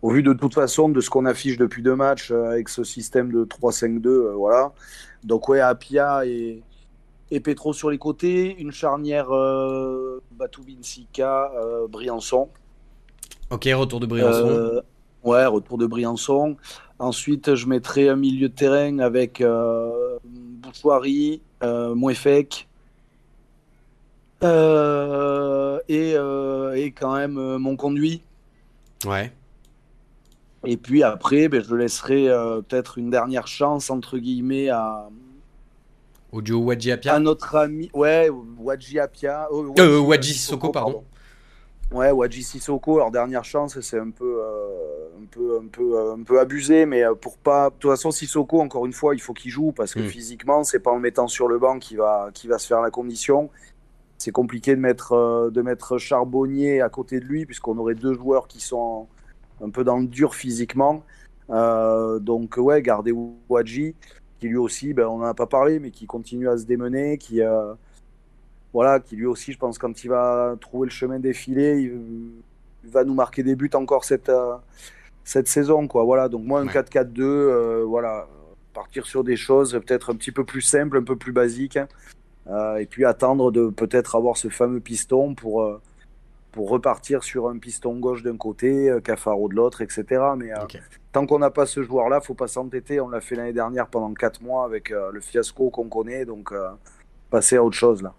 [0.00, 2.82] au vu de toute façon de ce qu'on affiche depuis deux matchs euh, avec ce
[2.82, 4.72] système de 3-5-2, euh, voilà.
[5.22, 6.62] Donc, ouais, Apia et,
[7.30, 8.56] et Petro sur les côtés.
[8.58, 12.48] Une charnière euh, Batubinsika, euh, Briançon.
[13.50, 14.48] Ok, retour de Briançon.
[14.48, 14.80] Euh,
[15.24, 16.56] ouais, retour de Briançon.
[16.98, 22.68] Ensuite, je mettrai un milieu de terrain avec euh, Bouchoirie, euh, Mouefek.
[25.88, 28.22] Et, et quand même mon conduit.
[29.04, 29.32] Ouais.
[30.64, 32.28] Et puis après, ben, je laisserai
[32.68, 35.08] peut-être une dernière chance, entre guillemets, à,
[36.36, 37.14] Audio Wadji Apia.
[37.14, 37.90] à notre ami.
[37.94, 39.48] Ouais, Wadji Apia.
[39.50, 41.04] oh, Euh, Wadji Sissoko, pardon.
[41.92, 46.14] Ouais, Wadji Sissoko, leur dernière chance, c'est un peu, euh, un peu, un peu, euh,
[46.14, 47.70] un peu abusé, mais euh, pour pas.
[47.70, 50.08] De toute façon, Sissoko, encore une fois, il faut qu'il joue parce que Mm.
[50.08, 52.80] physiquement, c'est pas en le mettant sur le banc qu'il va, qu'il va se faire
[52.82, 53.50] la condition.
[54.18, 58.14] C'est compliqué de mettre, euh, de mettre Charbonnier à côté de lui, puisqu'on aurait deux
[58.14, 59.06] joueurs qui sont
[59.62, 61.02] un peu dans le dur physiquement.
[61.50, 63.14] Euh, donc, ouais, garder
[63.48, 63.94] Wadji,
[64.40, 67.18] qui lui aussi, ben, on n'en a pas parlé, mais qui continue à se démener,
[67.18, 67.40] qui.
[67.42, 67.74] euh,
[68.72, 72.32] voilà, qui lui aussi, je pense, quand il va trouver le chemin défilé, il,
[72.84, 74.56] il va nous marquer des buts encore cette, euh,
[75.24, 75.88] cette saison.
[75.88, 76.04] Quoi.
[76.04, 76.72] Voilà, donc moi, un Ouais.
[76.72, 78.28] 4-4-2, euh, voilà,
[78.74, 81.88] partir sur des choses peut-être un petit peu plus simples, un peu plus basiques, hein.
[82.48, 85.80] Euh, et puis attendre de peut-être avoir ce fameux piston pour,
[86.56, 90.04] pour repartir sur un piston gauche d'un côté, Cafaro de l'autre, etc.
[90.38, 90.64] Mais euh,
[91.12, 92.98] tant qu'on n'a pas ce joueur-là, faut pas s'entêter.
[92.98, 96.52] On l'a fait l'année dernière pendant 4 mois avec euh, le fiasco qu'on connaît, donc
[96.52, 96.70] euh,
[97.28, 98.14] passer à autre chose là.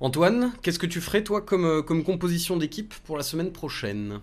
[0.00, 4.20] Antoine, qu'est-ce que tu ferais toi comme, comme composition d'équipe pour la semaine prochaine?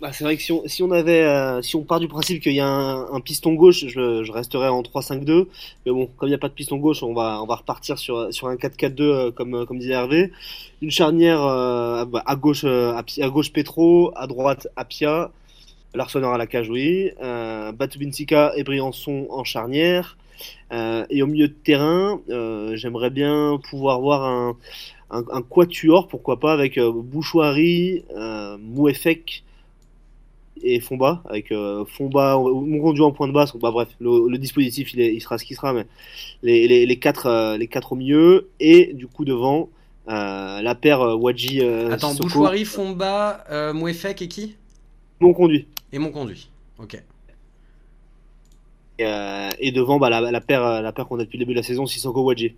[0.00, 2.40] Bah, c'est vrai que si on, si on avait, euh, si on part du principe
[2.40, 5.48] qu'il y a un, un piston gauche, je, je resterais en 3-5-2.
[5.84, 7.98] Mais bon, comme il n'y a pas de piston gauche, on va, on va repartir
[7.98, 10.30] sur, sur un 4-4-2 euh, comme, euh, comme disait Hervé.
[10.82, 15.32] Une charnière euh, bah, à gauche, euh, Api- à gauche Petro, à droite Apia,
[15.94, 17.10] Larsonneur à la cage, oui.
[17.22, 20.16] Euh, Batubinsika et Briançon en charnière.
[21.10, 22.20] Et au milieu de terrain,
[22.74, 24.56] j'aimerais bien pouvoir voir un,
[25.10, 29.44] un, un quatuor, pourquoi pas, avec Bouchoirie, euh, Mouefek
[30.62, 33.56] et Fomba, avec euh, Fomba, mon conduit en point de basse.
[33.56, 35.86] Bah, bref, le, le dispositif il, est, il sera ce qu'il sera, mais
[36.42, 39.68] les, les, les, quatre, euh, les quatre au milieu, et du coup devant,
[40.08, 41.62] euh, la paire Wadji.
[41.62, 43.44] Attends, Bouchoirie, Fomba,
[43.74, 44.56] Mouefek et qui?
[45.20, 45.66] Mon conduit.
[45.92, 46.48] Et mon conduit.
[46.78, 47.02] Ok.
[48.98, 49.04] Et,
[49.58, 51.62] et devant, bah, la, la paire, la paire qu'on a depuis le début de la
[51.62, 52.54] saison, Sissoko Wadji.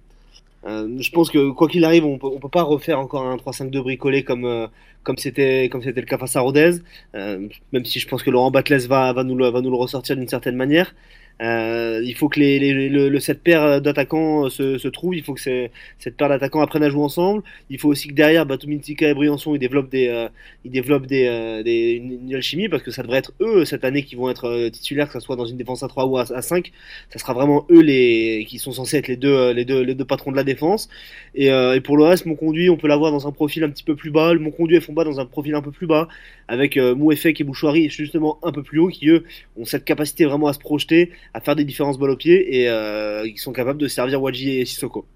[0.66, 3.36] Euh, je pense que quoi qu'il arrive, on peut, on peut pas refaire encore un
[3.36, 4.66] 3-5-2 bricolé comme euh,
[5.02, 6.72] comme c'était comme c'était le cas face à Rodez.
[7.14, 9.76] Euh, même si je pense que Laurent Batles va va nous le, va nous le
[9.76, 10.94] ressortir d'une certaine manière.
[11.40, 15.22] Euh, il faut que les, les- le, le- cette paire d'attaquants se, se trouve, il
[15.22, 17.42] faut que cette paire d'attaquants apprenne à jouer ensemble.
[17.70, 20.28] Il faut aussi que derrière, Batomintika et Briançon, ils développent des, euh,
[20.64, 24.02] ils développent des, euh, des, une, alchimie parce que ça devrait être eux cette année
[24.04, 26.22] qui vont être euh, titulaires, que ce soit dans une défense à 3 ou à,
[26.30, 26.72] à 5.
[27.10, 29.94] Ça sera vraiment eux les qui sont censés être les deux, euh, les deux, les
[29.94, 30.88] deux patrons de la défense.
[31.34, 33.70] Et, euh, et pour le reste, mon conduit, on peut l'avoir dans un profil un
[33.70, 36.08] petit peu plus bas, mon conduit et Fomba dans un profil un peu plus bas,
[36.48, 39.24] avec euh, Mouefek et Bouchouari justement un peu plus haut, qui eux
[39.56, 42.68] ont cette capacité vraiment à se projeter, à faire des différences balle au pied et
[42.68, 45.06] euh, qui sont capables de servir Wadji et Sissoko.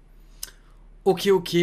[1.03, 1.55] Ok, ok.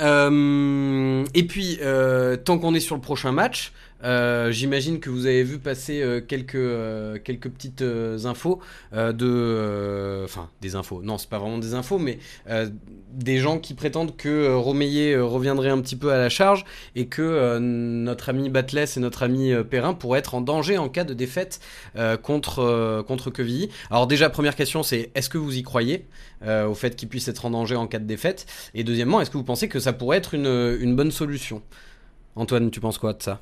[0.00, 3.72] Euh, et puis, euh, tant qu'on est sur le prochain match,
[4.04, 7.82] euh, j'imagine que vous avez vu passer euh, quelques, euh, quelques petites
[8.24, 8.60] infos
[8.92, 10.22] de.
[10.24, 11.02] Enfin, des infos.
[11.02, 12.18] Non, c'est pas vraiment des infos, mais
[13.12, 17.58] des gens qui prétendent que Romeyer reviendrait un petit peu à la charge et que
[17.58, 21.60] notre ami Batles et notre ami Perrin pourraient être en danger en cas de défaite
[22.22, 23.70] contre, contre Quevilly.
[23.90, 26.06] Alors, déjà, première question, c'est est-ce que vous y croyez
[26.44, 28.46] au fait qu'il puisse être en danger en cas de défaite?
[28.74, 31.62] Et deuxièmement, est-ce que vous pensez que ça pourrait être une, une bonne solution?
[32.34, 33.40] Antoine, tu penses quoi de ça?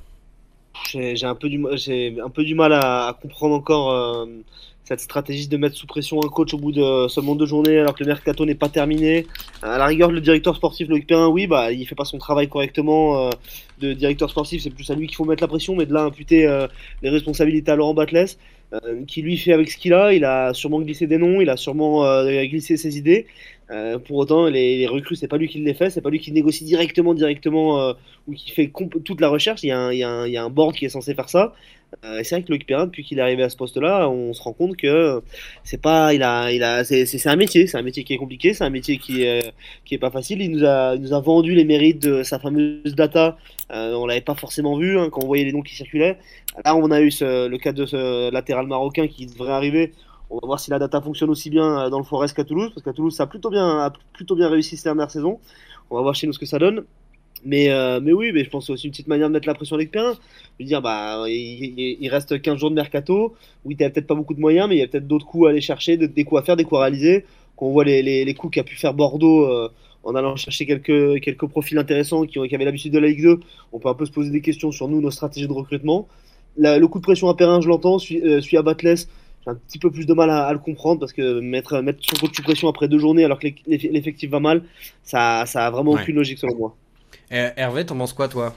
[0.92, 4.26] J'ai un, peu du j'ai un peu du mal à, comprendre encore euh,
[4.84, 7.94] cette stratégie de mettre sous pression un coach au bout de seulement deux journées alors
[7.94, 9.26] que le mercato n'est pas terminé.
[9.62, 12.48] À la rigueur, le directeur sportif Loïc Perrin, oui, bah, il fait pas son travail
[12.48, 13.30] correctement euh,
[13.78, 16.02] de directeur sportif, c'est plus à lui qu'il faut mettre la pression, mais de là
[16.02, 16.66] imputer euh,
[17.02, 18.36] les responsabilités à Laurent Batles,
[19.06, 21.56] qui lui fait avec ce qu'il a, il a sûrement glissé des noms, il a
[21.56, 22.02] sûrement
[22.44, 23.26] glissé ses idées.
[23.74, 26.20] Euh, pour autant, les, les recrues, c'est pas lui qui les fait, c'est pas lui
[26.20, 27.92] qui négocie directement, directement euh,
[28.28, 28.70] ou qui fait
[29.04, 29.64] toute la recherche.
[29.64, 30.90] Il y, a un, il, y a un, il y a un board qui est
[30.90, 31.54] censé faire ça.
[32.04, 34.32] Euh, et c'est vrai que Loïc Perrin, depuis qu'il est arrivé à ce poste-là, on
[34.32, 35.22] se rend compte que
[35.64, 38.54] c'est pas, il a, il a, c'est, un métier, c'est un métier qui est compliqué,
[38.54, 39.52] c'est un métier qui est,
[39.84, 40.40] qui est pas facile.
[40.40, 43.36] Il nous a, nous a vendu les mérites de sa fameuse data.
[43.70, 46.18] On l'avait pas forcément vu hein, quand on voyait les noms qui circulaient.
[46.64, 49.92] Là, on a eu le cas de ce latéral marocain qui devrait arriver.
[50.30, 52.70] On va voir si la data fonctionne aussi bien euh, dans le Forest qu'à Toulouse,
[52.74, 55.38] parce qu'à Toulouse, ça a plutôt bien, plutôt bien réussi cette dernière saison.
[55.90, 56.84] On va voir chez nous ce que ça donne.
[57.44, 59.48] Mais, euh, mais oui, mais je pense que c'est aussi une petite manière de mettre
[59.48, 60.14] la pression avec Perrin.
[60.58, 63.34] Lui dire, bah, il, il- reste 15 jours de mercato.
[63.64, 65.50] Oui, t'as peut-être pas beaucoup de moyens, mais il y a peut-être d'autres coups à
[65.50, 67.24] aller chercher, de- des coups à faire, des coups à réaliser.
[67.56, 69.70] Quand on voit les, les, les coups qu'a pu faire Bordeaux euh,
[70.04, 73.22] en allant chercher quelques, quelques profils intéressants qui, ont, qui avaient l'habitude de la Ligue
[73.22, 73.40] 2,
[73.72, 76.08] on peut un peu se poser des questions sur nous, nos stratégies de recrutement.
[76.56, 77.96] Le coup de pression à Perrin, je l'entends.
[77.96, 78.96] Euh, celui à Batles,
[79.44, 82.00] j'ai un petit peu plus de mal à, à le comprendre parce que mettre, mettre
[82.04, 84.64] son coach sous pression après deux journées alors que l'eff- l'eff- l'effectif va mal,
[85.02, 85.94] ça, ça a vraiment Ouais.
[85.94, 86.76] aucune logique selon moi.
[87.32, 88.54] Euh, Hervé, t'en penses quoi, toi?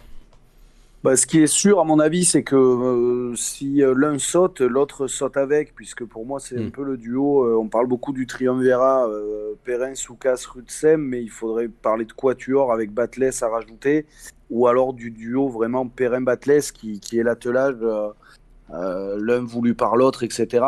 [1.04, 4.62] Bah, ce qui est sûr, à mon avis, c'est que euh, si euh, l'un saute,
[4.62, 6.72] l'autre saute avec, puisque pour moi, c'est un Mm.
[6.72, 7.44] peu le duo.
[7.46, 12.14] euh, on parle beaucoup du triumvirat euh, Perrin, Soukas, Rutsem, mais il faudrait parler de
[12.14, 14.06] quatuor avec Batles à rajouter,
[14.50, 17.76] ou alors du duo vraiment Perrin-Batles qui, qui est l'attelage,
[18.74, 20.66] euh, l'un voulu par l'autre, etc.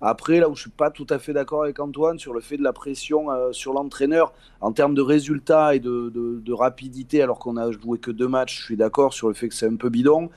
[0.00, 2.56] Après, là où je suis pas tout à fait d'accord avec Antoine sur le fait
[2.56, 7.56] de la pression euh, sur l'entraîneur, en termes de résultats et de, rapidité, alors qu'on
[7.56, 9.90] a joué que deux matchs, je suis d'accord sur le fait que c'est un peu
[9.90, 10.30] bidon.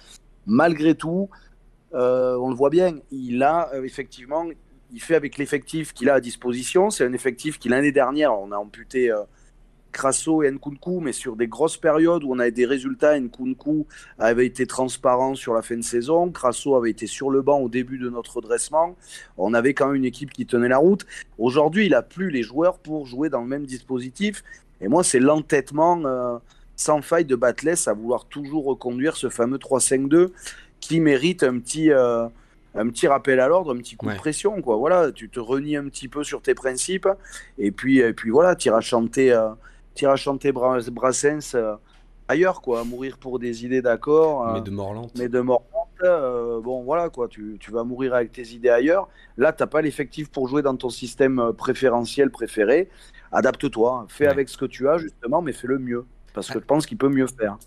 [0.46, 1.30] Malgré tout,
[1.94, 4.46] euh, on le voit bien, il a effectivement,
[4.92, 6.90] il fait avec l'effectif qu'il a à disposition.
[6.90, 9.14] C'est un effectif qui l'année dernière, on a amputé
[9.98, 13.88] Crasso et Nkunku, mais sur des grosses périodes où on avait des résultats, Nkunku
[14.20, 17.68] avait été transparent sur la fin de saison, Crasso avait été sur le banc au
[17.68, 18.96] début de notre redressement.
[19.40, 21.08] On avait quand même une équipe qui tenait la route.
[21.40, 24.44] Aujourd'hui, il a plus les joueurs pour jouer dans le même dispositif.
[24.82, 26.38] Et moi, c'est l'entêtement euh,
[26.76, 30.30] sans faille de Batles à vouloir toujours reconduire ce fameux 3-5-2
[30.80, 32.28] qui mérite un petit, euh,
[32.76, 34.14] un petit rappel à l'ordre, un petit coup Ouais.
[34.14, 34.62] de pression.
[34.62, 34.76] Quoi.
[34.76, 37.10] Voilà, tu te renies un petit peu sur tes principes
[37.58, 39.50] et puis, et puis voilà, tu iras chanter, euh,
[39.98, 41.76] t'iras chanter Bra- Brassens euh,
[42.28, 44.48] ailleurs, quoi, à mourir pour des idées d'accord.
[44.48, 45.08] euh, Mais de Morland.
[45.18, 45.64] mais de mort
[46.04, 49.08] euh, bon voilà quoi, tu, tu vas mourir avec tes idées ailleurs.
[49.36, 52.88] Là, t'as pas l'effectif pour jouer dans ton système préférentiel préféré.
[53.32, 54.30] Adapte-toi, fais Ouais.
[54.32, 56.06] avec ce que tu as justement, mais fais le mieux.
[56.36, 57.58] Parce que je pense qu'il peut mieux faire.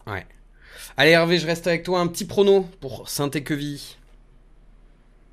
[0.96, 1.98] Allez, Hervé, je reste avec toi.
[1.98, 3.96] Un petit prono pour Saint-Équevilly.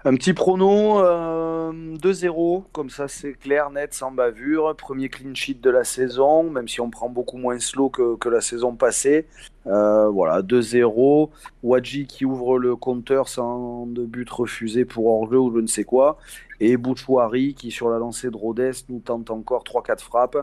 [0.07, 4.73] Un petit prono, euh, 2-0, comme ça c'est clair, net, sans bavure.
[4.77, 8.39] Premier clean sheet de la saison, même si on prend beaucoup moins slow que, la
[8.39, 9.27] saison passée.
[9.65, 11.29] Euh, voilà, 2-0.
[11.61, 15.83] Wadji qui ouvre le compteur sans de but refusé pour hors-jeu ou je ne sais
[15.83, 16.17] quoi.
[16.61, 20.37] Et Bouchouari qui, sur la lancée de Rodez, nous tente encore 3-4 frappes.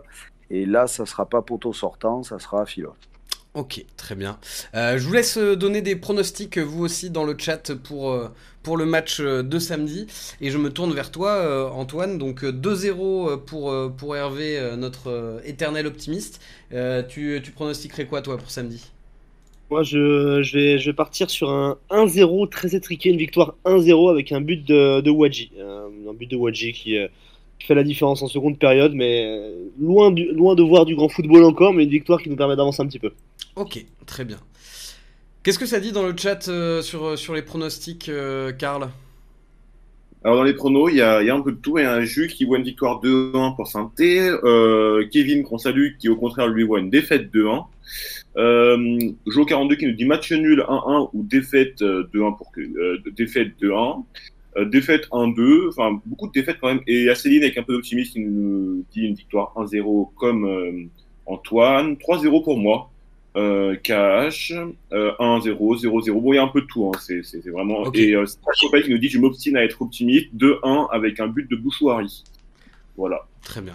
[0.51, 3.14] Et là, ça sera pas poteau sortant, ça sera filote.
[3.55, 4.37] Ok, très bien.
[4.75, 8.77] Euh, je vous laisse euh, donner des pronostics, euh, vous aussi, dans le chat pour,
[8.77, 10.09] le match de samedi.
[10.41, 12.19] Et je me tourne vers toi, Antoine.
[12.19, 13.37] Donc euh, 2-0 euh,
[13.91, 16.43] pour, Hervé, notre éternel optimiste.
[17.09, 18.91] Tu, tu pronostiquerais quoi, toi, pour samedi?
[19.71, 24.41] Moi, je, je, vais, partir sur un 1-0 très étriqué, une victoire 1-0 avec un
[24.41, 25.53] but de, de Wadji.
[25.61, 26.99] Un, but de Wadji qui,
[27.59, 30.95] qui fait la différence en seconde période, mais euh, loin, du, loin de voir du
[30.95, 33.13] grand football encore, mais une victoire qui nous permet d'avancer un petit peu.
[33.57, 34.39] Ok, très bien.
[35.43, 38.89] Qu'est-ce que ça dit dans le chat euh, sur, sur les pronostics, euh, Karl?
[40.25, 41.79] Alors dans les pronos, il y a, il y a un peu de tout.
[41.79, 44.21] Il y a un Jus qui voit une victoire 2-1 pour Sainté.
[44.21, 47.65] Euh, Kevin qu'on salue qui au contraire lui voit une défaite 2-1.
[48.39, 53.03] Euh, Jo42 qui nous dit match nul 1-1 ou défaite euh, 2-1 pour que euh,
[53.15, 54.03] défaite 2-1.
[54.57, 56.83] Euh, défaite 1-2, enfin beaucoup de défaites quand même.
[56.87, 60.85] Et a Céline avec un peu d'optimisme qui nous dit une victoire 1-0 comme euh,
[61.27, 61.95] Antoine.
[61.95, 62.91] 3-0 pour moi.
[63.37, 66.21] Euh, euh, 1-0, 0-0.
[66.21, 66.87] Bon, il y a un peu de tout.
[66.87, 66.99] Hein.
[67.01, 67.81] C'est, c'est, c'est vraiment.
[67.81, 67.97] Ok.
[67.97, 70.29] Et euh, qui nous dit je m'obstine à être optimiste.
[70.37, 72.23] 2-1 avec un but de Bouchouari.
[72.97, 73.27] Voilà.
[73.43, 73.75] Très bien.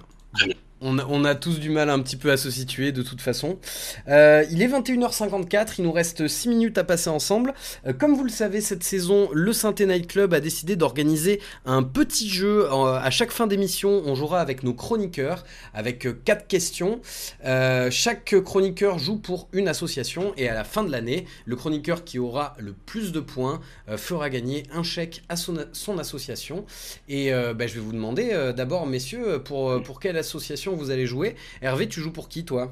[0.82, 3.60] On a, tous du mal un petit peu à se situer de toute façon.
[4.08, 7.54] Euh, il est 21h54, il nous reste 6 minutes à passer ensemble.
[7.86, 11.84] Euh, comme vous le savez, cette saison, le Synthé Night Club a décidé d'organiser un
[11.84, 12.68] petit jeu.
[12.72, 17.02] À chaque fin d'émission, on jouera avec nos chroniqueurs, avec 4 questions.
[17.44, 22.06] Euh, chaque chroniqueur joue pour une association et à la fin de l'année, le chroniqueur
[22.06, 23.60] qui aura le plus de points
[23.98, 25.58] fera gagner un chèque à son,
[26.00, 26.66] association.
[27.10, 31.36] Et bah, je vais vous demander d'abord, messieurs, pour quelle association vous allez jouer.
[31.62, 32.72] Hervé, tu joues pour qui, toi?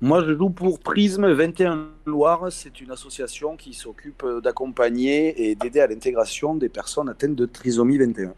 [0.00, 2.48] Moi, je joue pour Prisme 21 Loire.
[2.50, 7.98] C'est une association qui s'occupe d'accompagner et d'aider à l'intégration des personnes atteintes de trisomie
[7.98, 8.34] 21.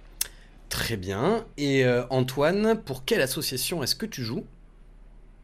[0.68, 1.44] Très bien.
[1.56, 4.44] Et euh, Antoine, pour quelle association est-ce que tu joues?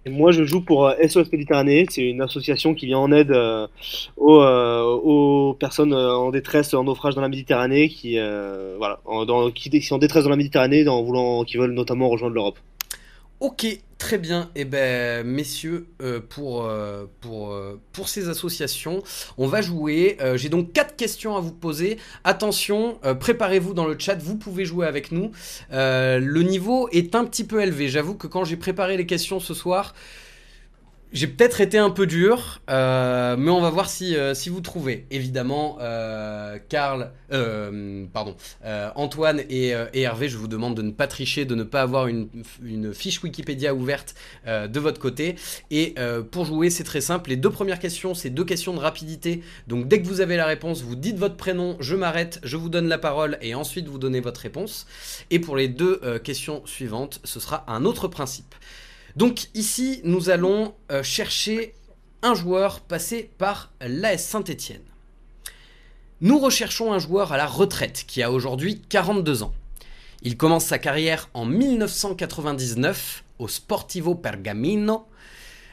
[0.04, 1.86] Et moi, je joue pour euh, SOS Méditerranée.
[1.88, 3.68] C'est une association qui vient en aide euh,
[4.16, 9.00] aux, euh, aux personnes euh, en détresse, en naufrage dans la Méditerranée, qui, euh, voilà,
[9.04, 12.08] en, dans, qui, qui sont en détresse dans la Méditerranée, en voulant, qui veulent notamment
[12.08, 12.58] rejoindre l'Europe.
[13.42, 13.66] Ok,
[13.98, 14.52] très bien.
[14.54, 19.02] Et ben, messieurs, euh, pour, euh, pour, euh, pour ces associations,
[19.36, 20.16] on va jouer.
[20.36, 21.98] J'ai donc quatre questions à vous poser.
[22.22, 25.32] Attention, préparez-vous dans le chat, vous pouvez jouer avec nous.
[25.72, 27.88] Le niveau est un petit peu élevé.
[27.88, 29.92] J'avoue que quand j'ai préparé les questions ce soir,
[31.12, 34.60] j'ai peut-être été un peu dur, euh, mais on va voir si, euh, si vous
[34.60, 35.06] trouvez.
[35.10, 36.58] Évidemment, euh,
[37.32, 41.44] euh, pardon, euh, Antoine et, euh, et Hervé, je vous demande de ne pas tricher,
[41.44, 42.28] de ne pas avoir une,
[42.62, 44.14] une fiche Wikipédia ouverte
[44.46, 45.36] de votre côté.
[45.70, 45.94] Et
[46.30, 47.30] pour jouer, c'est très simple.
[47.30, 49.42] Les deux premières questions, c'est deux questions de rapidité.
[49.68, 52.68] Donc dès que vous avez la réponse, vous dites votre prénom, je m'arrête, je vous
[52.68, 54.86] donne la parole et ensuite vous donnez votre réponse.
[55.30, 58.54] Et pour les deux questions suivantes, ce sera un autre principe.
[59.16, 61.74] Donc ici, nous allons euh, chercher
[62.22, 64.82] un joueur passé par l'AS Saint-Étienne.
[66.20, 69.52] Nous recherchons un joueur à la retraite qui a aujourd'hui 42 ans.
[70.22, 75.06] Il commence sa carrière en 1999 au Sportivo Pergamino.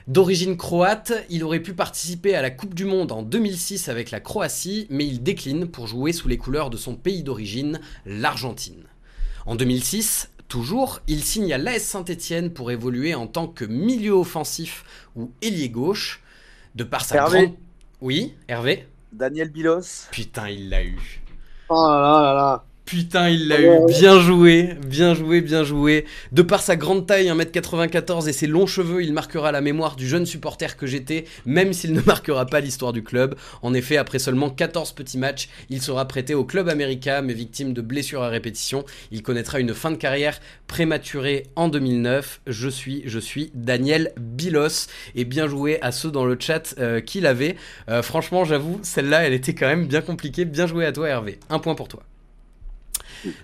[0.08, 4.20] D'origine croate, il aurait pu participer à la Coupe du Monde en 2006 avec la
[4.20, 8.86] Croatie, mais il décline pour jouer sous les couleurs de son pays d'origine, l'Argentine.
[9.46, 14.84] En 2006, toujours, il signe à l'AS Saint-Etienne pour évoluer en tant que milieu offensif
[15.16, 16.22] ou ailier gauche.
[16.76, 17.40] De par sa Hervé.
[17.46, 17.56] grande...
[18.02, 18.88] Oui, Hervé?
[19.12, 20.08] Daniel Bilos.
[20.12, 21.22] Putain, il l'a eu.
[21.70, 22.69] Oh là là là là.
[22.90, 23.86] Putain, il l'a eu.
[23.88, 26.06] Bien joué, bien joué, bien joué.
[26.32, 30.08] De par sa grande taille, 1m94 et ses longs cheveux, il marquera la mémoire du
[30.08, 33.36] jeune supporter que j'étais, même s'il ne marquera pas l'histoire du club.
[33.62, 37.74] En effet, après seulement 14 petits matchs, il sera prêté au club américain, mais victime
[37.74, 38.84] de blessures à répétition.
[39.12, 42.42] Il connaîtra une fin de carrière prématurée en 2009.
[42.48, 44.88] Je suis, je suis Daniel Bilos.
[45.14, 47.56] Et bien joué à ceux dans le chat euh, qui l'avaient.
[47.88, 50.46] Euh, franchement, j'avoue, celle-là, elle était quand même bien compliquée.
[50.46, 51.40] Bien joué à toi, Hervé.
[51.52, 52.02] Un point pour toi.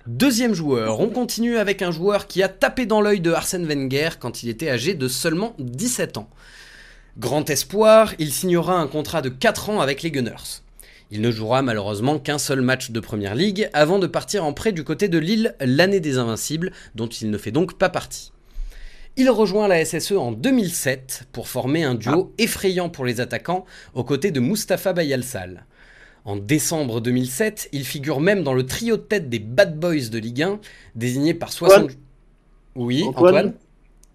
[0.08, 4.10] Deuxième joueur, on continue avec un joueur qui a tapé dans l'œil de Arsène Wenger
[4.20, 6.30] quand il était âgé de seulement 17 ans.
[7.18, 10.62] Grand espoir, il signera un contrat de 4 ans avec les Gunners.
[11.12, 14.72] Il ne jouera malheureusement qu'un seul match de Première Ligue avant de partir en prêt
[14.72, 18.32] du côté de Lille l'année des Invincibles, dont il ne fait donc pas partie.
[19.18, 23.64] Il rejoint la SSE en 2007 pour former un duo effrayant pour les attaquants
[23.94, 25.66] aux côtés de Mustapha Bayalsal.
[26.26, 30.18] En décembre 2007, il figure même dans le trio de tête des Bad Boys de
[30.18, 30.60] Ligue 1,
[30.96, 31.92] désigné par 60...
[32.76, 33.54] Oui, Antoine Antoine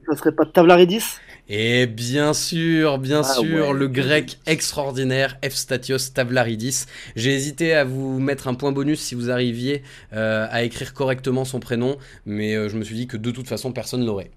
[0.06, 1.04] Ça serait pas Tavlaridis?
[1.48, 3.72] Et bien sûr, bien Ah sûr, ouais.
[3.72, 6.86] le grec extraordinaire Efstatios Tavlaridis.
[7.16, 9.82] J'ai hésité à vous mettre un point bonus si vous arriviez
[10.12, 11.96] euh, à écrire correctement son prénom,
[12.26, 14.30] mais euh, je me suis dit que de toute façon personne l'aurait.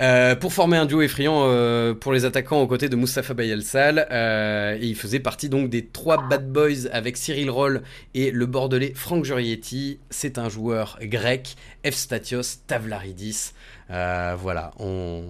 [0.00, 4.06] Euh, pour former un duo effrayant euh, pour les attaquants aux côtés de Mustafa Bayelsal,
[4.10, 7.82] euh, et il faisait partie donc des trois bad boys avec Cyril Roll
[8.14, 9.98] et le bordelais Franck Jurietti.
[10.08, 13.52] C'est un joueur grec, Efstatios Tavlaridis.
[13.90, 15.22] Euh, voilà, on...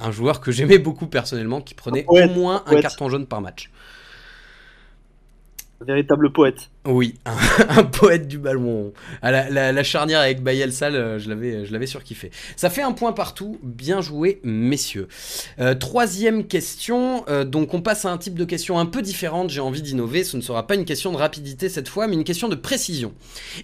[0.00, 3.70] un joueur que j'aimais beaucoup personnellement, qui prenait au moins un carton jaune par match.
[5.80, 6.70] Un véritable poète.
[6.86, 7.16] Oui,
[7.68, 8.94] un, poète du ballon.
[9.20, 12.30] Ah, la, charnière avec Bayel Sal, euh, je l'avais, je l'avais surkiffé.
[12.56, 13.58] Ça fait un point partout.
[13.62, 15.08] Bien joué, messieurs.
[15.58, 17.24] Euh, troisième question.
[17.28, 19.50] euh, donc, on passe à un type de question un peu différente.
[19.50, 20.24] J'ai envie d'innover.
[20.24, 23.12] Ce ne sera pas une question de rapidité cette fois, mais une question de précision.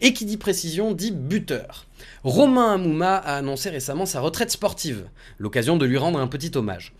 [0.02, 1.86] Et qui dit précision dit buteur.
[2.24, 5.06] Romain Amouma a annoncé récemment sa retraite sportive.
[5.38, 6.92] L'occasion de lui rendre un petit hommage.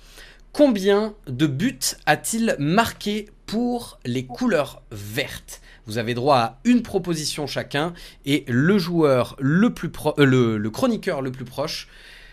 [0.52, 7.46] Combien de buts a-t-il marqué pour les couleurs vertes Vous avez droit à une proposition
[7.46, 7.94] chacun
[8.26, 11.88] et le joueur le plus pro- euh, le, le chroniqueur le plus proche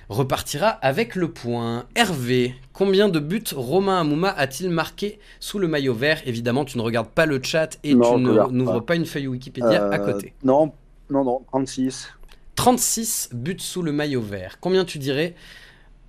[0.10, 1.86] repartira avec le point.
[1.96, 6.82] Hervé, combien de buts Romain Amouma a-t-il marqué sous le maillot vert Évidemment, tu ne
[6.84, 8.86] regardes pas le chat et Non, tu n'ouvres pas.
[8.88, 10.34] pas une feuille Wikipédia à Euh, côté.
[10.44, 10.74] Non,
[11.10, 12.10] non, non, 36.
[12.56, 14.58] 36 buts sous le maillot vert.
[14.60, 15.36] Combien tu dirais,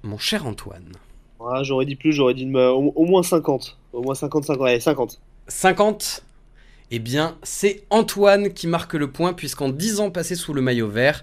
[0.02, 0.90] mon cher Antoine?
[1.42, 3.78] Ah, j'aurais dit plus, j'aurais dit au moins 50.
[3.92, 4.66] Au moins 50, 50.
[4.66, 5.20] Allez, 50.
[5.48, 6.22] 50
[6.90, 10.88] Eh bien, c'est Antoine qui marque le point, puisqu'en 10 ans passés sous le maillot
[10.88, 11.22] vert,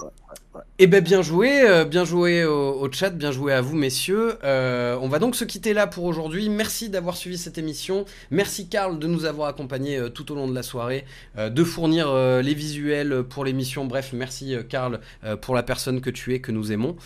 [0.79, 4.39] Eh ben bien joué, euh, bien joué au, au chat, bien joué à vous messieurs.
[4.45, 6.49] Euh, on va donc se quitter là pour aujourd'hui.
[6.49, 8.05] Merci d'avoir suivi cette émission.
[8.31, 11.05] Merci Karl de nous avoir accompagnés euh, tout au long de la soirée,
[11.37, 13.85] de fournir les visuels pour l'émission.
[13.85, 15.01] Bref, merci Karl
[15.41, 16.97] pour la personne que tu es, que nous aimons.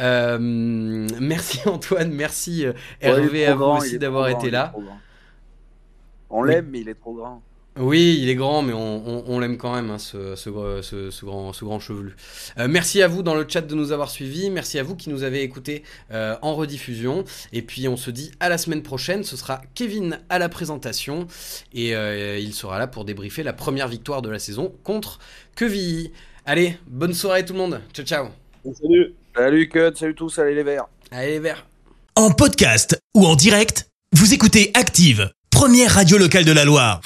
[0.00, 4.52] Euh, merci Antoine, merci Ouais, Hervé à vous grand, aussi d'avoir grand, été il est
[4.52, 4.72] là.
[6.32, 7.42] On l'aime, mais il est trop grand.
[7.78, 10.82] Oui, il est grand, mais on, on- on l'aime quand même, hein, ce, ce gr-
[10.82, 12.14] ce- ce grand, ce grand chevelu.
[12.58, 14.50] Euh, merci à vous dans le chat de nous avoir suivis.
[14.50, 17.24] Merci à vous qui nous avez écoutés euh, en rediffusion.
[17.54, 19.24] Et puis on se dit à la semaine prochaine.
[19.24, 21.26] Ce sera Kevin à la présentation.
[21.72, 25.18] Et euh, il sera là pour débriefer la première victoire de la saison contre
[25.56, 26.12] Quevilly.
[26.44, 27.80] Allez, bonne soirée tout le monde.
[27.94, 28.26] Ciao, ciao.
[28.82, 29.14] Salut.
[29.34, 30.84] Salut, Cut, salut tous, allez les verts.
[31.10, 31.66] Allez, les verts.
[32.16, 35.30] En podcast ou en direct, vous écoutez Active,
[35.62, 37.00] première radio locale de la Loire.